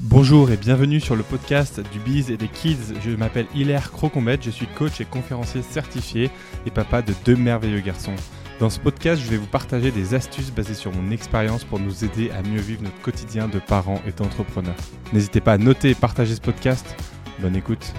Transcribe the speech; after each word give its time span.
Bonjour 0.00 0.52
et 0.52 0.56
bienvenue 0.56 1.00
sur 1.00 1.16
le 1.16 1.24
podcast 1.24 1.80
du 1.90 1.98
Biz 1.98 2.30
et 2.30 2.36
des 2.36 2.46
Kids. 2.46 2.94
Je 3.04 3.10
m'appelle 3.10 3.46
Hilaire 3.52 3.90
Crocombette, 3.90 4.44
je 4.44 4.50
suis 4.50 4.68
coach 4.68 5.00
et 5.00 5.04
conférencier 5.04 5.60
certifié 5.60 6.30
et 6.66 6.70
papa 6.70 7.02
de 7.02 7.12
deux 7.24 7.34
merveilleux 7.34 7.80
garçons. 7.80 8.14
Dans 8.60 8.70
ce 8.70 8.78
podcast, 8.78 9.20
je 9.20 9.28
vais 9.28 9.36
vous 9.36 9.48
partager 9.48 9.90
des 9.90 10.14
astuces 10.14 10.52
basées 10.52 10.74
sur 10.74 10.92
mon 10.94 11.10
expérience 11.10 11.64
pour 11.64 11.80
nous 11.80 12.04
aider 12.04 12.30
à 12.30 12.42
mieux 12.42 12.60
vivre 12.60 12.84
notre 12.84 13.00
quotidien 13.00 13.48
de 13.48 13.58
parents 13.58 14.00
et 14.06 14.12
d'entrepreneurs. 14.12 14.76
N'hésitez 15.12 15.40
pas 15.40 15.54
à 15.54 15.58
noter 15.58 15.90
et 15.90 15.94
partager 15.96 16.36
ce 16.36 16.40
podcast. 16.40 16.94
Bonne 17.40 17.56
écoute. 17.56 17.92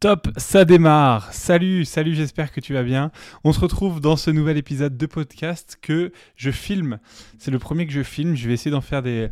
Top, 0.00 0.28
ça 0.38 0.64
démarre. 0.64 1.30
Salut, 1.30 1.84
salut, 1.84 2.14
j'espère 2.14 2.52
que 2.52 2.60
tu 2.60 2.72
vas 2.72 2.82
bien. 2.82 3.12
On 3.44 3.52
se 3.52 3.60
retrouve 3.60 4.00
dans 4.00 4.16
ce 4.16 4.30
nouvel 4.30 4.56
épisode 4.56 4.96
de 4.96 5.04
podcast 5.04 5.76
que 5.82 6.10
je 6.36 6.50
filme. 6.50 7.00
C'est 7.38 7.50
le 7.50 7.58
premier 7.58 7.86
que 7.86 7.92
je 7.92 8.02
filme. 8.02 8.34
Je 8.34 8.48
vais 8.48 8.54
essayer 8.54 8.70
d'en 8.70 8.80
faire 8.80 9.02
des, 9.02 9.28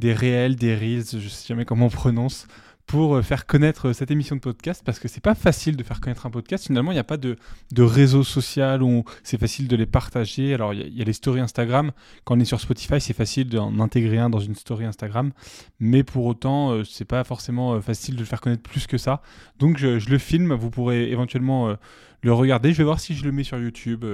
des 0.00 0.12
réels, 0.12 0.56
des 0.56 0.74
reels, 0.74 1.04
je 1.12 1.28
sais 1.28 1.46
jamais 1.46 1.64
comment 1.64 1.86
on 1.86 1.90
prononce 1.90 2.48
pour 2.88 3.16
euh, 3.16 3.22
faire 3.22 3.46
connaître 3.46 3.88
euh, 3.88 3.92
cette 3.92 4.10
émission 4.10 4.34
de 4.34 4.40
podcast 4.40 4.82
parce 4.84 4.98
que 4.98 5.08
c'est 5.08 5.22
pas 5.22 5.34
facile 5.34 5.76
de 5.76 5.84
faire 5.84 6.00
connaître 6.00 6.26
un 6.26 6.30
podcast. 6.30 6.66
Finalement, 6.66 6.90
il 6.90 6.94
n'y 6.94 7.00
a 7.00 7.04
pas 7.04 7.18
de, 7.18 7.36
réseau 7.76 8.24
social 8.24 8.82
où 8.82 9.04
c'est 9.22 9.38
facile 9.38 9.68
de 9.68 9.76
les 9.76 9.86
partager. 9.86 10.54
Alors, 10.54 10.72
il 10.72 10.96
y, 10.96 11.02
a 11.02 11.04
les 11.04 11.12
stories 11.12 11.40
Instagram. 11.40 11.92
Quand 12.24 12.36
on 12.36 12.40
est 12.40 12.46
sur 12.46 12.60
Spotify, 12.60 13.00
c'est 13.00 13.14
facile 13.14 13.50
d'en 13.50 13.78
intégrer 13.78 14.18
un 14.18 14.30
dans 14.30 14.40
une 14.40 14.54
story 14.54 14.86
Instagram. 14.86 15.32
Mais 15.78 16.02
pour 16.02 16.24
autant, 16.24 16.72
euh, 16.72 16.82
c'est 16.82 17.04
pas 17.04 17.22
forcément 17.24 17.78
facile 17.82 18.14
de 18.14 18.20
le 18.20 18.26
faire 18.26 18.40
connaître 18.40 18.62
plus 18.62 18.86
que 18.86 18.96
ça. 18.96 19.20
Donc, 19.58 19.76
je, 19.76 19.98
je 19.98 20.08
le 20.08 20.18
filme. 20.18 20.54
Vous 20.54 20.70
pourrez 20.70 21.10
éventuellement 21.10 21.76
le 22.22 22.32
regarder. 22.32 22.72
Je 22.72 22.78
vais 22.78 22.84
voir 22.84 23.00
si 23.00 23.14
je 23.14 23.22
le 23.24 23.32
mets 23.32 23.44
sur 23.44 23.58
YouTube 23.58 24.04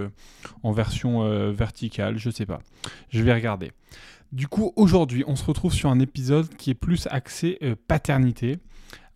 en 0.65 0.73
version 0.73 1.51
verticale. 1.53 2.19
Je 2.19 2.29
sais 2.29 2.47
pas. 2.47 2.61
Je 3.11 3.23
vais 3.23 3.33
regarder. 3.33 3.71
Du 4.35 4.49
coup, 4.49 4.73
aujourd'hui, 4.75 5.23
on 5.29 5.37
se 5.37 5.45
retrouve 5.45 5.73
sur 5.73 5.91
un 5.91 6.01
épisode 6.01 6.49
qui 6.57 6.71
est 6.71 6.75
plus 6.75 7.07
axé 7.09 7.57
euh, 7.63 7.77
paternité, 7.87 8.59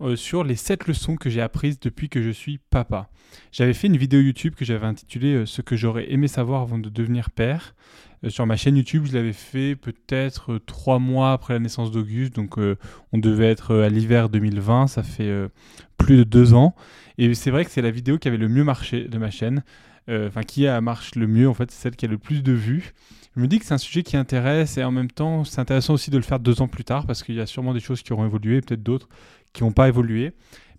euh, 0.00 0.14
sur 0.14 0.44
les 0.44 0.54
7 0.54 0.86
leçons 0.86 1.16
que 1.16 1.28
j'ai 1.28 1.40
apprises 1.40 1.80
depuis 1.80 2.08
que 2.08 2.22
je 2.22 2.30
suis 2.30 2.60
papa. 2.70 3.10
J'avais 3.50 3.74
fait 3.74 3.88
une 3.88 3.96
vidéo 3.96 4.20
YouTube 4.20 4.54
que 4.54 4.64
j'avais 4.64 4.86
intitulée 4.86 5.34
euh, 5.34 5.44
Ce 5.44 5.60
que 5.60 5.74
j'aurais 5.74 6.12
aimé 6.12 6.28
savoir 6.28 6.62
avant 6.62 6.78
de 6.78 6.88
devenir 6.88 7.32
père. 7.32 7.74
sur 8.28 8.46
ma 8.46 8.56
chaîne 8.56 8.76
YouTube, 8.76 9.06
je 9.06 9.14
l'avais 9.14 9.32
fait 9.32 9.74
peut-être 9.74 10.56
3 10.64 11.00
mois 11.00 11.32
après 11.32 11.54
la 11.54 11.58
naissance 11.58 11.90
d'Auguste, 11.90 12.36
donc 12.36 12.56
on 12.56 13.18
devait 13.18 13.50
être 13.50 13.74
à 13.74 13.88
l'hiver 13.88 14.28
2020, 14.28 14.86
ça 14.86 15.02
fait 15.02 15.32
plus 15.96 16.18
de 16.18 16.22
2 16.22 16.54
ans. 16.54 16.76
Et 17.16 17.34
c'est 17.34 17.50
vrai 17.50 17.64
que 17.64 17.72
c'est 17.72 17.82
la 17.82 17.90
vidéo 17.90 18.18
qui 18.18 18.28
avait 18.28 18.36
le 18.36 18.48
mieux 18.48 18.64
marché 18.64 19.08
de 19.08 19.18
ma 19.18 19.30
chaîne. 19.30 19.64
Enfin, 20.08 20.42
qui 20.42 20.66
marche 20.80 21.14
le 21.16 21.26
mieux, 21.26 21.48
en 21.48 21.54
fait, 21.54 21.70
c'est 21.70 21.82
celle 21.82 21.96
qui 21.96 22.06
a 22.06 22.08
le 22.08 22.18
plus 22.18 22.42
de 22.42 22.52
vues. 22.52 22.94
Je 23.36 23.40
me 23.40 23.46
dis 23.46 23.58
que 23.58 23.66
c'est 23.66 23.74
un 23.74 23.78
sujet 23.78 24.02
qui 24.02 24.16
intéresse 24.16 24.78
et 24.78 24.84
en 24.84 24.90
même 24.90 25.10
temps, 25.10 25.44
c'est 25.44 25.60
intéressant 25.60 25.94
aussi 25.94 26.10
de 26.10 26.16
le 26.16 26.22
faire 26.22 26.40
deux 26.40 26.60
ans 26.60 26.66
plus 26.66 26.82
tard 26.82 27.06
parce 27.06 27.22
qu'il 27.22 27.34
y 27.34 27.40
a 27.40 27.46
sûrement 27.46 27.72
des 27.72 27.80
choses 27.80 28.02
qui 28.02 28.12
auront 28.12 28.26
évolué, 28.26 28.60
peut-être 28.60 28.82
d'autres 28.82 29.08
qui 29.52 29.62
n'ont 29.62 29.72
pas 29.72 29.88
évolué. 29.88 30.32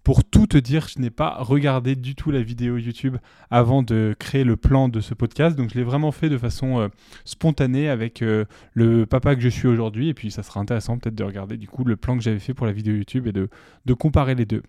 Pour 0.04 0.24
tout 0.24 0.48
te 0.48 0.58
dire, 0.58 0.88
je 0.88 1.00
n'ai 1.00 1.10
pas 1.10 1.38
regardé 1.40 1.96
du 1.96 2.16
tout 2.16 2.32
la 2.32 2.42
vidéo 2.42 2.78
YouTube 2.78 3.18
avant 3.52 3.84
de 3.84 4.16
créer 4.18 4.44
le 4.44 4.56
plan 4.56 4.88
de 4.88 5.02
ce 5.02 5.14
podcast. 5.14 5.56
Donc 5.56 5.70
je 5.70 5.76
l'ai 5.76 5.84
vraiment 5.84 6.12
fait 6.12 6.30
de 6.30 6.38
façon 6.38 6.80
euh, 6.80 6.88
spontanée 7.26 7.90
avec 7.90 8.22
euh, 8.22 8.46
le 8.74 9.06
papa 9.06 9.36
que 9.36 9.42
je 9.42 9.50
suis 9.50 9.68
aujourd'hui. 9.68 10.10
Et 10.10 10.14
puis 10.14 10.32
ça 10.32 10.42
sera 10.42 10.62
intéressant 10.62 10.98
peut-être 10.98 11.16
de 11.16 11.24
regarder 11.24 11.58
du 11.58 11.68
coup 11.68 11.84
le 11.84 11.98
plan 11.98 12.18
que 12.18 12.24
j'avais 12.24 12.40
fait 12.40 12.54
pour 12.54 12.66
la 12.66 12.72
vidéo 12.72 12.96
YouTube 12.96 13.28
et 13.28 13.34
de, 13.34 13.50
de 13.86 13.94
comparer 13.94 14.36
les 14.36 14.46
deux. 14.46 14.64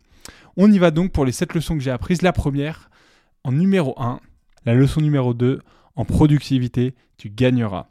On 0.57 0.71
y 0.71 0.79
va 0.79 0.91
donc 0.91 1.13
pour 1.13 1.25
les 1.25 1.33
7 1.33 1.55
leçons 1.55 1.77
que 1.77 1.83
j'ai 1.83 1.93
apprises. 1.93 2.23
La 2.23 2.33
première, 2.33 2.91
en 3.45 3.53
numéro 3.53 3.95
1, 4.01 4.21
la 4.65 4.75
leçon 4.75 5.01
numéro 5.01 5.35
2, 5.35 5.61
en 5.97 6.05
productivité, 6.05 6.95
tu 7.17 7.31
gagneras. 7.31 7.87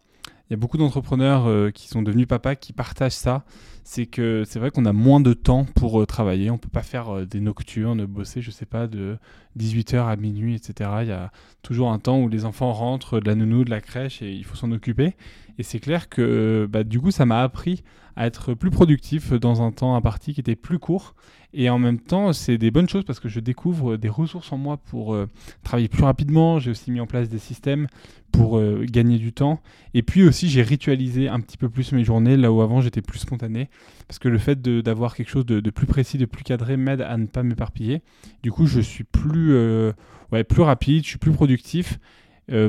Il 0.50 0.54
y 0.54 0.56
a 0.56 0.58
beaucoup 0.58 0.78
d'entrepreneurs 0.78 1.48
euh, 1.48 1.70
qui 1.70 1.88
sont 1.88 2.02
devenus 2.02 2.28
papas 2.28 2.56
qui 2.56 2.74
partagent 2.74 3.12
ça. 3.12 3.46
C'est 3.84 4.08
que 4.08 4.44
c'est 4.48 4.58
vrai 4.58 4.72
qu'on 4.72 4.86
a 4.86 4.94
moins 4.94 5.20
de 5.20 5.34
temps 5.34 5.64
pour 5.64 6.02
euh, 6.02 6.08
travailler. 6.08 6.50
On 6.50 6.58
peut 6.58 6.70
pas 6.70 6.82
faire 6.82 7.10
euh, 7.10 7.26
des 7.26 7.40
nocturnes, 7.40 8.06
bosser, 8.06 8.42
je 8.42 8.50
sais 8.50 8.66
pas, 8.66 8.88
de 8.88 9.20
18h 9.60 10.08
à 10.08 10.16
minuit, 10.16 10.56
etc. 10.56 10.90
Il 11.04 11.10
y 11.10 11.12
a 11.12 11.32
toujours 11.62 11.92
un 11.92 12.00
temps 12.00 12.20
où 12.20 12.30
les 12.30 12.46
enfants 12.46 12.74
rentrent 12.74 13.20
de 13.20 13.28
la 13.28 13.36
nounou, 13.36 13.64
de 13.64 13.70
la 13.70 13.80
crèche 13.80 14.24
et 14.24 14.32
il 14.32 14.44
faut 14.44 14.56
s'en 14.56 14.72
occuper. 14.72 15.16
Et 15.60 15.64
c'est 15.64 15.80
clair 15.80 16.10
que 16.10 16.68
bah, 16.68 16.84
du 16.84 17.00
coup, 17.00 17.12
ça 17.12 17.28
m'a 17.28 17.44
appris 17.44 17.84
à 18.16 18.26
être 18.26 18.56
plus 18.56 18.72
productif 18.72 19.34
dans 19.34 19.62
un 19.62 19.72
temps 19.72 19.96
imparti 19.96 20.34
qui 20.34 20.40
était 20.40 20.56
plus 20.56 20.80
court. 20.80 21.14
Et 21.54 21.70
en 21.70 21.80
même 21.80 22.00
temps, 22.00 22.32
c'est 22.32 22.60
des 22.60 22.70
bonnes 22.70 22.88
choses 22.88 23.04
parce 23.04 23.20
que 23.20 23.28
je 23.28 23.40
découvre 23.40 23.98
des 23.98 24.10
ressources 24.10 24.52
en 24.52 24.58
moi 24.58 24.78
pour 24.78 25.16
euh, 25.16 25.28
travailler 25.64 25.88
plus 25.88 26.04
rapidement. 26.04 26.60
J'ai 26.60 26.70
aussi 26.72 26.92
mis 26.92 27.00
en 27.00 27.08
place 27.08 27.28
des 27.28 27.40
systèmes 27.40 27.88
pour 28.32 28.60
euh, 28.60 28.86
gagner 28.88 29.18
du 29.18 29.34
temps. 29.34 29.60
Et 29.96 30.04
puis 30.04 30.24
aussi, 30.24 30.48
j'ai 30.48 30.62
ritualisé 30.62 31.28
un 31.28 31.40
petit 31.40 31.58
peu 31.58 31.68
plus 31.68 31.92
mes 31.92 32.04
journées, 32.04 32.38
là 32.38 32.52
où 32.52 32.62
avant 32.62 32.82
j'étais 32.82 33.02
plus 33.02 33.20
spontané. 33.20 33.70
Parce 34.08 34.20
que 34.20 34.28
le 34.28 34.38
fait 34.38 34.62
d'avoir 34.62 35.16
quelque 35.16 35.30
chose 35.30 35.46
de, 35.46 35.70
plus 35.72 35.88
précis, 35.88 36.20
de 36.20 36.26
plus 36.26 36.44
cadré, 36.44 36.78
m'aide 36.78 37.02
à 37.02 37.18
ne 37.18 37.26
pas 37.26 37.42
m'éparpiller. 37.42 38.04
Du 38.44 38.52
coup, 38.52 38.68
je 38.68 38.80
suis 38.80 39.04
plus, 39.04 39.54
euh, 39.54 39.92
ouais, 40.32 40.44
plus 40.44 40.62
rapide, 40.62 41.04
je 41.04 41.10
suis 41.10 41.20
plus 41.20 41.32
productif. 41.32 42.00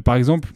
par 0.05 0.15
exemple, 0.15 0.53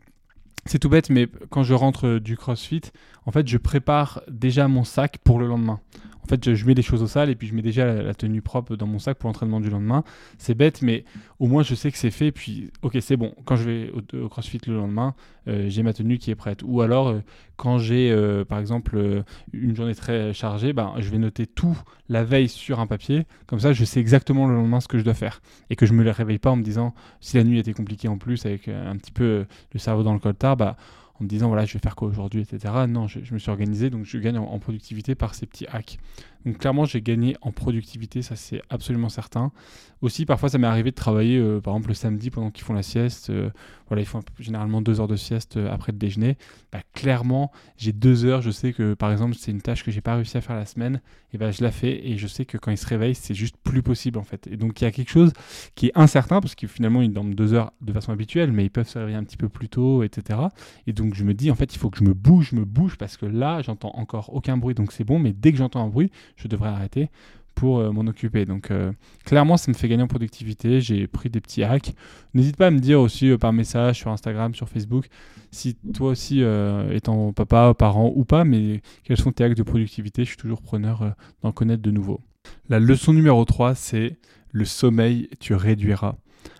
c'est 0.66 0.78
tout 0.78 0.88
bête, 0.88 1.10
mais 1.10 1.28
quand 1.50 1.62
je 1.62 1.74
rentre 1.74 2.18
du 2.18 2.36
CrossFit, 2.36 2.80
en 3.26 3.32
fait, 3.32 3.46
je 3.46 3.58
prépare 3.58 4.22
déjà 4.30 4.66
mon 4.66 4.84
sac 4.84 5.18
pour 5.18 5.38
le 5.38 5.46
lendemain. 5.46 5.80
En 6.24 6.28
fait, 6.28 6.54
je, 6.54 6.66
mets 6.66 6.74
les 6.74 6.82
choses 6.82 7.02
au 7.02 7.06
sale 7.06 7.28
et 7.28 7.34
puis 7.34 7.46
je 7.46 7.54
mets 7.54 7.62
déjà 7.62 8.02
la, 8.02 8.14
tenue 8.14 8.40
propre 8.40 8.76
dans 8.76 8.86
mon 8.86 8.98
sac 8.98 9.18
pour 9.18 9.28
l'entraînement 9.28 9.60
du 9.60 9.68
lendemain. 9.68 10.04
C'est 10.38 10.54
bête, 10.54 10.80
mais 10.80 11.04
au 11.38 11.46
moins 11.46 11.62
je 11.62 11.74
sais 11.74 11.90
que 11.92 11.98
c'est 11.98 12.10
fait. 12.10 12.32
Puis, 12.32 12.70
ok, 12.82 12.96
c'est 13.00 13.16
bon. 13.16 13.34
Quand 13.44 13.56
je 13.56 13.64
vais 13.64 13.92
au, 14.20 14.28
CrossFit 14.28 14.60
le 14.66 14.76
lendemain, 14.76 15.14
euh, 15.48 15.66
j'ai 15.68 15.82
ma 15.82 15.92
tenue 15.92 16.16
qui 16.16 16.30
est 16.30 16.34
prête. 16.34 16.62
Ou 16.64 16.80
alors, 16.80 17.08
euh, 17.08 17.20
quand 17.56 17.76
j'ai, 17.76 18.10
euh, 18.10 18.44
par 18.44 18.58
exemple, 18.58 19.22
une 19.52 19.76
journée 19.76 19.94
très 19.94 20.32
chargée, 20.32 20.72
ben, 20.72 20.94
je 20.98 21.10
vais 21.10 21.18
noter 21.18 21.46
tout 21.46 21.78
la 22.08 22.24
veille 22.24 22.48
sur 22.48 22.80
un 22.80 22.86
papier. 22.86 23.26
Comme 23.46 23.60
ça, 23.60 23.74
je 23.74 23.84
sais 23.84 24.00
exactement 24.00 24.46
le 24.46 24.54
lendemain 24.54 24.80
ce 24.80 24.88
que 24.88 24.98
je 24.98 25.04
dois 25.04 25.14
faire. 25.14 25.42
Et 25.68 25.76
que 25.76 25.84
je 25.84 25.92
me 25.92 26.02
les 26.02 26.10
réveille 26.10 26.38
pas 26.38 26.50
en 26.50 26.56
me 26.56 26.62
disant, 26.62 26.94
si 27.20 27.36
la 27.36 27.44
nuit 27.44 27.58
était 27.58 27.74
compliquée 27.74 28.08
en 28.08 28.16
plus, 28.16 28.46
avec 28.46 28.68
un 28.68 28.96
petit 28.96 29.12
peu 29.12 29.44
le 29.72 29.78
cerveau 29.78 30.02
dans 30.02 30.14
le 30.14 30.20
coltard, 30.20 30.56
bah 30.56 30.76
en 31.20 31.25
me 31.25 31.28
disant 31.28 31.48
voilà 31.48 31.64
je 31.64 31.72
vais 31.75 31.78
faire 31.78 31.97
quoi 31.97 32.08
aujourd'hui 32.08 32.41
etc 32.41 32.75
non 32.88 33.06
je, 33.06 33.32
me 33.32 33.38
suis 33.38 33.50
organisé 33.50 33.91
donc 33.91 34.04
je 34.04 34.19
gagne 34.19 34.38
en, 34.38 34.58
productivité 34.58 35.14
par 35.14 35.34
ces 35.34 35.47
petits 35.47 35.66
hacks 35.69 35.98
donc 36.44 36.59
clairement 36.59 36.84
j'ai 36.84 37.03
gagné 37.03 37.37
en 37.41 37.53
productivité 37.53 38.22
ça 38.22 38.37
c'est 38.37 38.62
absolument 38.71 39.09
certain. 39.09 39.53
Aussi 40.00 40.27
parfois 40.27 40.49
ça 40.50 40.59
m'est 40.59 40.66
arrivé 40.66 40.91
de 40.91 40.97
travailler 40.97 41.38
euh, 41.38 41.60
par 41.60 41.75
exemple 41.75 41.88
le 41.88 41.94
samedi 41.94 42.31
pendant 42.31 42.50
qu'ils 42.50 42.65
font 42.65 42.75
la 42.75 42.82
sieste 42.82 43.31
euh, 43.31 43.50
voilà 43.88 44.03
ils 44.03 44.06
font 44.06 44.21
généralement 44.38 44.82
deux 44.82 45.00
heures 45.00 45.09
de 45.09 45.16
sieste 45.16 45.56
euh, 45.56 45.72
après 45.72 45.93
le 45.93 45.99
déjeuner. 45.99 46.37
Bah, 46.72 46.81
clairement 46.93 47.50
j'ai 47.77 47.93
deux 47.93 48.25
heures 48.25 48.43
je 48.43 48.50
sais 48.50 48.72
que 48.72 48.94
par 48.94 49.10
exemple 49.10 49.34
c'est 49.38 49.50
une 49.50 49.62
tâche 49.62 49.84
que 49.84 49.91
j'ai 49.91 50.03
pas 50.03 50.16
réussi 50.16 50.37
à 50.37 50.41
faire 50.41 50.56
la 50.56 50.66
semaine 50.66 51.00
et 51.32 51.38
ben 51.38 51.50
je 51.50 51.62
la 51.62 51.71
fais 51.71 52.06
et 52.06 52.19
je 52.19 52.27
sais 52.27 52.44
que 52.44 52.59
quand 52.59 52.71
ils 52.71 52.78
se 52.78 52.87
réveillent 52.87 53.15
c'est 53.15 53.34
juste 53.34 53.56
plus 53.62 53.82
possible 53.82 54.19
en 54.19 54.25
fait. 54.25 54.47
Et 54.47 54.56
donc 54.56 54.81
il 54.81 54.84
y 54.84 54.87
a 54.87 54.91
quelque 54.91 55.11
chose 55.11 55.32
qui 55.75 55.87
est 55.87 55.93
incertain 55.94 56.41
parce 56.41 56.55
que 56.55 56.66
finalement 56.66 57.03
ils 57.03 57.12
dorment 57.12 57.34
deux 57.34 57.55
heures 57.55 57.72
de 57.81 57.93
façon 57.93 58.12
habituelle 58.12 58.53
mais 58.53 58.65
ils 58.65 58.71
peuvent 58.71 58.88
se 58.88 58.99
réveiller 58.99 59.16
un 59.16 59.25
petit 59.25 59.38
peu 59.38 59.49
plus 59.49 59.69
tôt 59.69 60.03
etc 60.03 60.44
et 60.87 60.93
donc 60.93 61.15
je 61.15 61.25
me 61.25 61.34
dis, 61.34 61.50
en 61.50 61.55
fait, 61.55 61.75
il 61.75 61.78
faut 61.78 61.91
que 61.91 61.99
je 61.99 62.05
me 62.05 62.15
bouge, 62.15 62.50
je 62.50 62.56
me 62.56 62.65
bouge, 62.65 62.97
parce 62.97 63.16
que 63.16 63.26
là, 63.26 63.62
j'entends 63.62 63.93
encore 63.94 64.34
aucun 64.34 64.56
bruit, 64.56 64.75
donc 64.75 64.93
c'est 64.93 65.05
bon, 65.05 65.19
mais 65.19 65.32
dès 65.32 65.53
que 65.53 65.59
j'entends 65.59 65.84
un 65.84 65.88
bruit, 65.88 66.11
je 66.36 66.48
devrais 66.48 66.68
arrêter 66.68 67.10
pour 67.54 67.78
euh, 67.78 67.90
m'en 67.90 68.02
occuper. 68.02 68.44
Donc 68.44 68.70
euh, 68.70 68.92
clairement, 69.24 69.56
ça 69.56 69.70
me 69.70 69.76
fait 69.76 69.88
gagner 69.88 70.02
en 70.02 70.08
productivité. 70.08 70.80
J'ai 70.80 71.06
pris 71.06 71.30
des 71.30 71.40
petits 71.40 71.62
hacks. 71.62 71.94
N'hésite 72.34 72.56
pas 72.56 72.68
à 72.68 72.70
me 72.70 72.78
dire 72.78 73.00
aussi 73.00 73.30
euh, 73.30 73.38
par 73.38 73.52
message 73.52 73.98
sur 73.98 74.10
Instagram, 74.10 74.54
sur 74.54 74.68
Facebook, 74.68 75.06
si 75.50 75.76
toi 75.94 76.10
aussi, 76.10 76.42
étant 76.90 77.32
papa, 77.32 77.74
parent 77.74 78.12
ou 78.14 78.24
pas, 78.24 78.44
mais 78.44 78.82
quels 79.04 79.16
sont 79.16 79.30
tes 79.30 79.44
hacks 79.44 79.54
de 79.54 79.62
productivité? 79.62 80.24
Je 80.24 80.30
suis 80.30 80.36
toujours 80.36 80.60
preneur 80.60 81.14
d'en 81.42 81.52
connaître 81.52 81.82
de 81.82 81.92
nouveaux. 81.92 82.20
La 82.68 82.80
leçon 82.80 83.12
numéro 83.12 83.44
3, 83.44 83.76
c'est 83.76 84.18
le 84.50 84.64
sommeil, 84.64 85.28
tu 85.38 85.54
réduiras. 85.54 86.16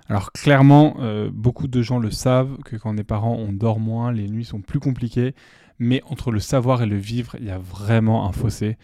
Alors 0.08 0.30
clairement, 0.30 0.96
beaucoup 1.32 1.66
de 1.66 1.82
gens 1.82 1.98
le 1.98 2.12
savent, 2.12 2.56
que 2.64 2.76
quand 2.76 2.94
on 2.94 2.96
est 2.96 3.02
parent, 3.02 3.34
on 3.34 3.52
dort 3.52 3.80
moins, 3.80 4.12
les 4.12 4.28
nuits 4.28 4.44
sont 4.44 4.60
plus 4.60 4.78
compliquées, 4.78 5.34
mais 5.80 6.00
entre 6.06 6.30
le 6.30 6.38
savoir 6.38 6.80
et 6.82 6.86
le 6.86 6.96
vivre, 6.96 7.34
il 7.41 7.46
y 7.46 7.50
a 7.50 7.59
vraiment 7.59 8.28
un 8.28 8.32
fossé. 8.32 8.77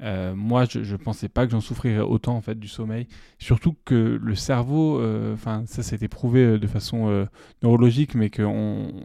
Euh, 0.00 0.34
moi, 0.34 0.64
je 0.64 0.80
ne 0.80 0.96
pensais 0.96 1.28
pas 1.28 1.46
que 1.46 1.52
j'en 1.52 1.60
souffrirais 1.60 2.00
autant 2.00 2.36
en 2.36 2.40
fait 2.40 2.58
du 2.58 2.68
sommeil. 2.68 3.06
Surtout 3.38 3.76
que 3.84 4.18
le 4.20 4.34
cerveau, 4.34 5.00
euh, 5.00 5.34
enfin 5.34 5.62
ça, 5.66 5.82
ça 5.82 5.94
été 5.96 6.08
prouvé 6.08 6.58
de 6.58 6.66
façon 6.66 7.26
neurologique, 7.62 8.14
mais 8.14 8.30
que 8.30 8.42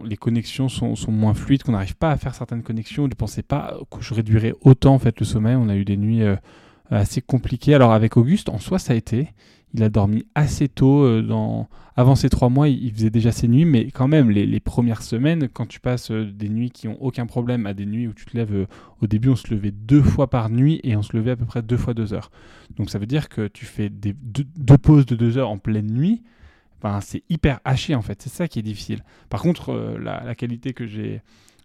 les 0.04 0.18
connexions 0.18 0.70
sont, 0.70 0.96
moins 1.12 1.34
fluides, 1.34 1.64
qu'on 1.64 1.74
n'arrive 1.74 1.96
pas 1.96 2.12
à 2.12 2.18
faire 2.18 2.36
certaines 2.36 2.64
connexions. 2.64 3.04
Je 3.04 3.10
ne 3.10 3.16
pensais 3.16 3.44
pas 3.44 3.78
que 3.92 4.02
je 4.02 4.14
réduirais 4.14 4.54
autant 4.62 4.96
en 4.96 5.00
le 5.20 5.26
sommeil. 5.26 5.56
On 5.56 5.70
a 5.70 5.76
eu 5.76 5.86
des 5.86 5.98
nuits 5.98 6.24
assez 6.90 7.22
compliquées. 7.22 7.76
Alors 7.76 7.94
avec 7.94 8.18
Auguste, 8.18 8.50
en 8.50 8.60
soi, 8.60 8.80
ça 8.80 8.94
a 8.94 8.96
été. 8.96 9.30
Il 9.74 9.84
a 9.84 9.90
dormi 9.90 10.26
assez 10.36 10.68
tôt. 10.68 11.04
Euh. 11.04 11.64
Avant 11.96 12.16
ces 12.16 12.30
trois 12.30 12.50
mois, 12.50 12.70
il 12.70 12.92
faisait 12.94 13.10
déjà 13.10 13.32
ses 13.32 13.48
nuits, 13.48 13.66
mais 13.66 13.92
quand 13.92 14.08
même, 14.08 14.30
les, 14.30 14.60
premières 14.60 15.02
semaines, 15.02 15.48
quand 15.50 15.68
tu 15.68 15.80
passes 15.80 16.12
euh, 16.12 16.32
des 16.32 16.50
nuits 16.50 16.72
qui 16.72 16.88
ont 16.88 16.98
aucun 17.02 17.26
problème 17.26 17.66
à 17.66 17.74
des 17.74 17.86
nuits 17.86 18.08
où 18.08 18.14
tu 18.14 18.26
te 18.26 18.36
lèves, 18.36 18.54
euh, 18.54 18.68
au 19.02 19.08
début, 19.08 19.30
on 19.30 19.36
se 19.36 19.54
levait 19.54 19.72
deux 19.72 20.02
fois 20.02 20.30
par 20.30 20.50
nuit 20.50 20.80
et 20.84 20.96
on 20.96 21.04
se 21.04 21.16
levait 21.16 21.32
à 21.32 21.36
peu 21.36 21.46
près 21.46 21.62
deux 21.62 21.78
fois 21.78 21.94
deux 21.94 22.14
heures. 22.14 22.32
Donc 22.78 22.90
ça 22.90 23.00
veut 23.00 23.06
dire 23.06 23.30
que 23.30 23.48
tu 23.48 23.66
fais 23.66 23.90
deux, 23.90 24.78
pauses 24.78 25.06
de 25.06 25.16
deux 25.16 25.38
heures 25.38 25.50
en 25.50 25.58
pleine 25.58 25.92
nuit. 25.92 26.24
c'est 27.02 27.24
hyper 27.30 27.60
haché 27.66 27.96
en 27.96 28.02
fait, 28.02 28.22
c'est 28.22 28.30
ça 28.32 28.48
qui 28.48 28.60
est 28.60 28.64
difficile. 28.64 29.04
Par 29.30 29.42
contre, 29.42 29.98
la, 30.02 30.34
qualité 30.36 30.74
que 30.74 30.86
j'ai 30.86 31.22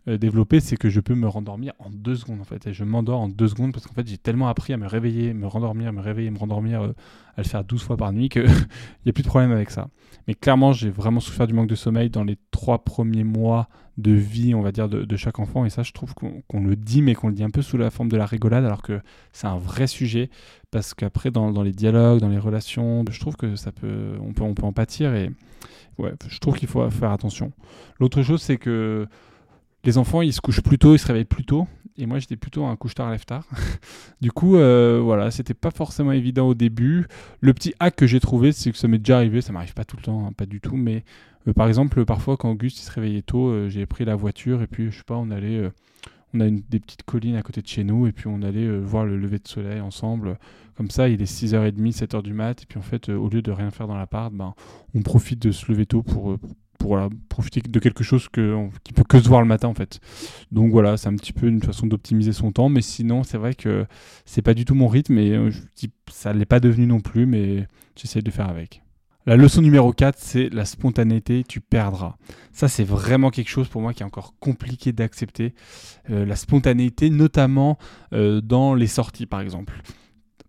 développé, 0.06 0.60
c'est 0.60 0.76
que 0.76 0.90
je 0.90 1.00
peux 1.00 1.14
me 1.14 1.26
rendormir 1.26 1.72
en 1.78 1.88
deux 1.90 2.16
secondes 2.16 2.40
en 2.40 2.44
fait. 2.44 2.66
Et 2.66 2.72
je 2.72 2.84
m'endors 2.84 3.20
en 3.20 3.28
deux 3.28 3.48
secondes 3.48 3.72
parce 3.72 3.86
qu'en 3.86 3.94
fait 3.94 4.06
j'ai 4.06 4.18
tellement 4.18 4.48
appris 4.48 4.72
à 4.72 4.76
me 4.76 4.86
réveiller, 4.86 5.32
me 5.32 5.46
rendormir, 5.46 5.92
me 5.92 6.00
réveiller, 6.00 6.30
me 6.30 6.38
rendormir, 6.38 6.92
à 7.36 7.42
le 7.42 7.48
faire 7.48 7.64
12 7.64 7.82
fois 7.82 7.96
par 7.96 8.12
nuit 8.12 8.28
qu'il 8.28 8.44
n'y 9.04 9.10
a 9.10 9.12
plus 9.12 9.22
de 9.22 9.28
problème 9.28 9.52
avec 9.52 9.70
ça. 9.70 9.88
Mais 10.26 10.34
clairement, 10.34 10.72
j'ai 10.72 10.90
vraiment 10.90 11.20
souffert 11.20 11.46
du 11.46 11.54
manque 11.54 11.68
de 11.68 11.74
sommeil 11.74 12.10
dans 12.10 12.24
les 12.24 12.38
trois 12.50 12.84
premiers 12.84 13.24
mois 13.24 13.68
de 13.98 14.12
vie, 14.12 14.54
on 14.54 14.62
va 14.62 14.72
dire, 14.72 14.88
de, 14.88 15.16
chaque 15.16 15.38
enfant. 15.38 15.64
Et 15.64 15.70
ça, 15.70 15.82
je 15.82 15.92
trouve 15.92 16.14
qu'on 16.14 16.64
le 16.64 16.76
dit, 16.76 17.02
mais 17.02 17.14
qu'on 17.14 17.28
le 17.28 17.34
dit 17.34 17.44
un 17.44 17.50
peu 17.50 17.62
sous 17.62 17.76
la 17.76 17.90
forme 17.90 18.08
de 18.08 18.16
la 18.16 18.26
rigolade, 18.26 18.64
alors 18.64 18.82
que 18.82 19.00
c'est 19.32 19.46
un 19.46 19.58
vrai 19.58 19.86
sujet. 19.86 20.30
Parce 20.70 20.94
qu'après, 20.94 21.30
dans, 21.30 21.52
dans, 21.52 21.62
les 21.62 21.72
dialogues, 21.72 22.20
dans 22.20 22.28
les 22.28 22.38
relations, 22.38 23.04
je 23.08 23.20
trouve 23.20 23.36
que 23.36 23.54
ça 23.54 23.70
peut, 23.70 24.14
on 24.20 24.32
peut, 24.32 24.42
on 24.42 24.54
peut 24.54 24.64
en 24.64 24.72
pâtir. 24.72 25.14
Et 25.14 25.30
ouais, 25.98 26.14
je 26.28 26.38
trouve 26.38 26.56
qu'il 26.56 26.68
faut 26.68 26.88
faire 26.90 27.12
attention. 27.12 27.52
L'autre 28.00 28.22
chose, 28.22 28.42
c'est 28.42 28.56
que 28.56 29.06
les 29.84 29.98
enfants, 29.98 30.22
ils 30.22 30.32
se 30.32 30.40
couchent 30.40 30.62
plus 30.62 30.78
tôt, 30.78 30.94
ils 30.94 30.98
se 30.98 31.06
réveillent 31.06 31.24
plus 31.24 31.44
tôt. 31.44 31.66
Et 31.96 32.06
moi, 32.06 32.18
j'étais 32.18 32.36
plutôt 32.36 32.64
un 32.64 32.74
couche-tard, 32.74 33.10
lève-tard. 33.10 33.46
du 34.20 34.32
coup, 34.32 34.56
euh, 34.56 35.00
voilà, 35.02 35.30
c'était 35.30 35.54
pas 35.54 35.70
forcément 35.70 36.12
évident 36.12 36.48
au 36.48 36.54
début. 36.54 37.06
Le 37.40 37.54
petit 37.54 37.72
hack 37.78 37.94
que 37.94 38.06
j'ai 38.06 38.18
trouvé, 38.18 38.50
c'est 38.50 38.72
que 38.72 38.78
ça 38.78 38.88
m'est 38.88 38.98
déjà 38.98 39.18
arrivé, 39.18 39.40
ça 39.40 39.52
m'arrive 39.52 39.74
pas 39.74 39.84
tout 39.84 39.96
le 39.96 40.02
temps, 40.02 40.26
hein, 40.26 40.32
pas 40.32 40.46
du 40.46 40.60
tout, 40.60 40.76
mais 40.76 41.04
euh, 41.46 41.52
par 41.52 41.68
exemple, 41.68 42.04
parfois 42.04 42.36
quand 42.36 42.50
Auguste 42.50 42.78
se 42.78 42.90
réveillait 42.90 43.22
tôt, 43.22 43.48
euh, 43.48 43.68
j'ai 43.68 43.86
pris 43.86 44.04
la 44.04 44.16
voiture 44.16 44.62
et 44.62 44.66
puis 44.66 44.90
je 44.90 44.96
sais 44.96 45.04
pas, 45.04 45.14
on 45.14 45.30
allait, 45.30 45.70
on 46.32 46.40
a 46.40 46.50
des 46.50 46.80
petites 46.80 47.04
collines 47.04 47.36
à 47.36 47.42
côté 47.42 47.62
de 47.62 47.68
chez 47.68 47.84
nous 47.84 48.08
et 48.08 48.12
puis 48.12 48.26
on 48.26 48.42
allait 48.42 48.76
voir 48.78 49.04
le 49.04 49.16
lever 49.16 49.38
de 49.38 49.46
soleil 49.46 49.80
ensemble. 49.80 50.38
Comme 50.76 50.90
ça, 50.90 51.08
il 51.08 51.22
est 51.22 51.32
6h30, 51.32 51.96
7h 51.96 52.22
du 52.22 52.32
mat 52.32 52.60
et 52.60 52.66
puis 52.66 52.78
en 52.78 52.82
fait, 52.82 53.08
au 53.08 53.28
lieu 53.28 53.40
de 53.40 53.52
rien 53.52 53.70
faire 53.70 53.86
dans 53.86 53.96
l'appart, 53.96 54.34
ben, 54.34 54.54
on 54.96 55.02
profite 55.02 55.40
de 55.40 55.52
se 55.52 55.70
lever 55.70 55.86
tôt 55.86 56.02
pour, 56.02 56.36
profiter 57.28 57.60
de 57.60 57.78
quelque 57.78 58.04
chose 58.04 58.28
que, 58.28 58.68
qui 58.82 58.92
peut 58.92 59.04
que 59.04 59.20
se 59.20 59.28
voir 59.28 59.40
le 59.40 59.46
matin 59.46 59.68
en 59.68 59.74
fait. 59.74 60.00
Donc 60.52 60.70
voilà, 60.72 60.96
c'est 60.96 61.08
un 61.08 61.16
petit 61.16 61.32
peu 61.32 61.46
une 61.46 61.62
façon 61.62 61.86
d'optimiser 61.86 62.32
son 62.32 62.52
temps, 62.52 62.68
mais 62.68 62.82
sinon 62.82 63.22
c'est 63.22 63.38
vrai 63.38 63.54
que 63.54 63.86
c'est 64.24 64.42
pas 64.42 64.54
du 64.54 64.64
tout 64.64 64.74
mon 64.74 64.88
rythme 64.88 65.18
et 65.18 65.50
je 65.50 65.60
dis, 65.76 65.90
ça 66.10 66.32
l'est 66.32 66.44
pas 66.44 66.60
devenu 66.60 66.86
non 66.86 67.00
plus, 67.00 67.26
mais 67.26 67.66
j'essaie 67.96 68.22
de 68.22 68.30
faire 68.30 68.48
avec. 68.48 68.84
La 69.26 69.36
leçon 69.36 69.62
numéro 69.62 69.90
4, 69.90 70.18
c'est 70.18 70.50
la 70.50 70.66
spontanéité, 70.66 71.44
tu 71.48 71.62
perdras. 71.62 72.16
Ça, 72.52 72.68
c'est 72.68 72.84
vraiment 72.84 73.30
quelque 73.30 73.48
chose 73.48 73.68
pour 73.68 73.80
moi 73.80 73.94
qui 73.94 74.02
est 74.02 74.06
encore 74.06 74.34
compliqué 74.38 74.92
d'accepter. 74.92 75.54
Euh, 76.10 76.26
la 76.26 76.36
spontanéité, 76.36 77.08
notamment 77.08 77.78
euh, 78.12 78.42
dans 78.42 78.74
les 78.74 78.86
sorties, 78.86 79.24
par 79.24 79.40
exemple. 79.40 79.80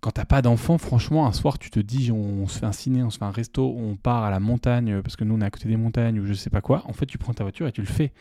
Quand 0.06 0.12
t'as 0.12 0.24
pas 0.24 0.44
d'enfant, 0.44 0.78
franchement, 0.78 1.26
un 1.26 1.32
soir, 1.32 1.58
tu 1.58 1.72
te 1.72 1.80
dis, 1.80 2.12
on, 2.12 2.48
se 2.48 2.60
fait 2.60 2.68
un 2.68 2.72
ciné, 2.72 3.02
on 3.02 3.10
se 3.10 3.18
fait 3.18 3.26
un 3.26 3.32
resto, 3.32 3.76
on 3.76 3.96
part 3.96 4.24
à 4.24 4.30
la 4.30 4.40
montagne, 4.40 5.02
parce 5.02 5.16
que 5.16 5.24
nous, 5.24 5.34
on 5.34 5.42
est 5.42 5.46
à 5.46 5.50
côté 5.50 5.68
des 5.68 5.78
montagnes, 5.78 6.20
ou 6.20 6.28
je 6.28 6.34
sais 6.34 6.52
pas 6.52 6.62
quoi. 6.62 6.84
En 6.86 6.94
fait, 6.94 7.08
tu 7.08 7.18
prends 7.18 7.34
ta 7.34 7.44
voiture 7.44 7.66
et 7.66 7.72
tu 7.72 7.82
le 7.82 7.88
fais. 7.88 8.12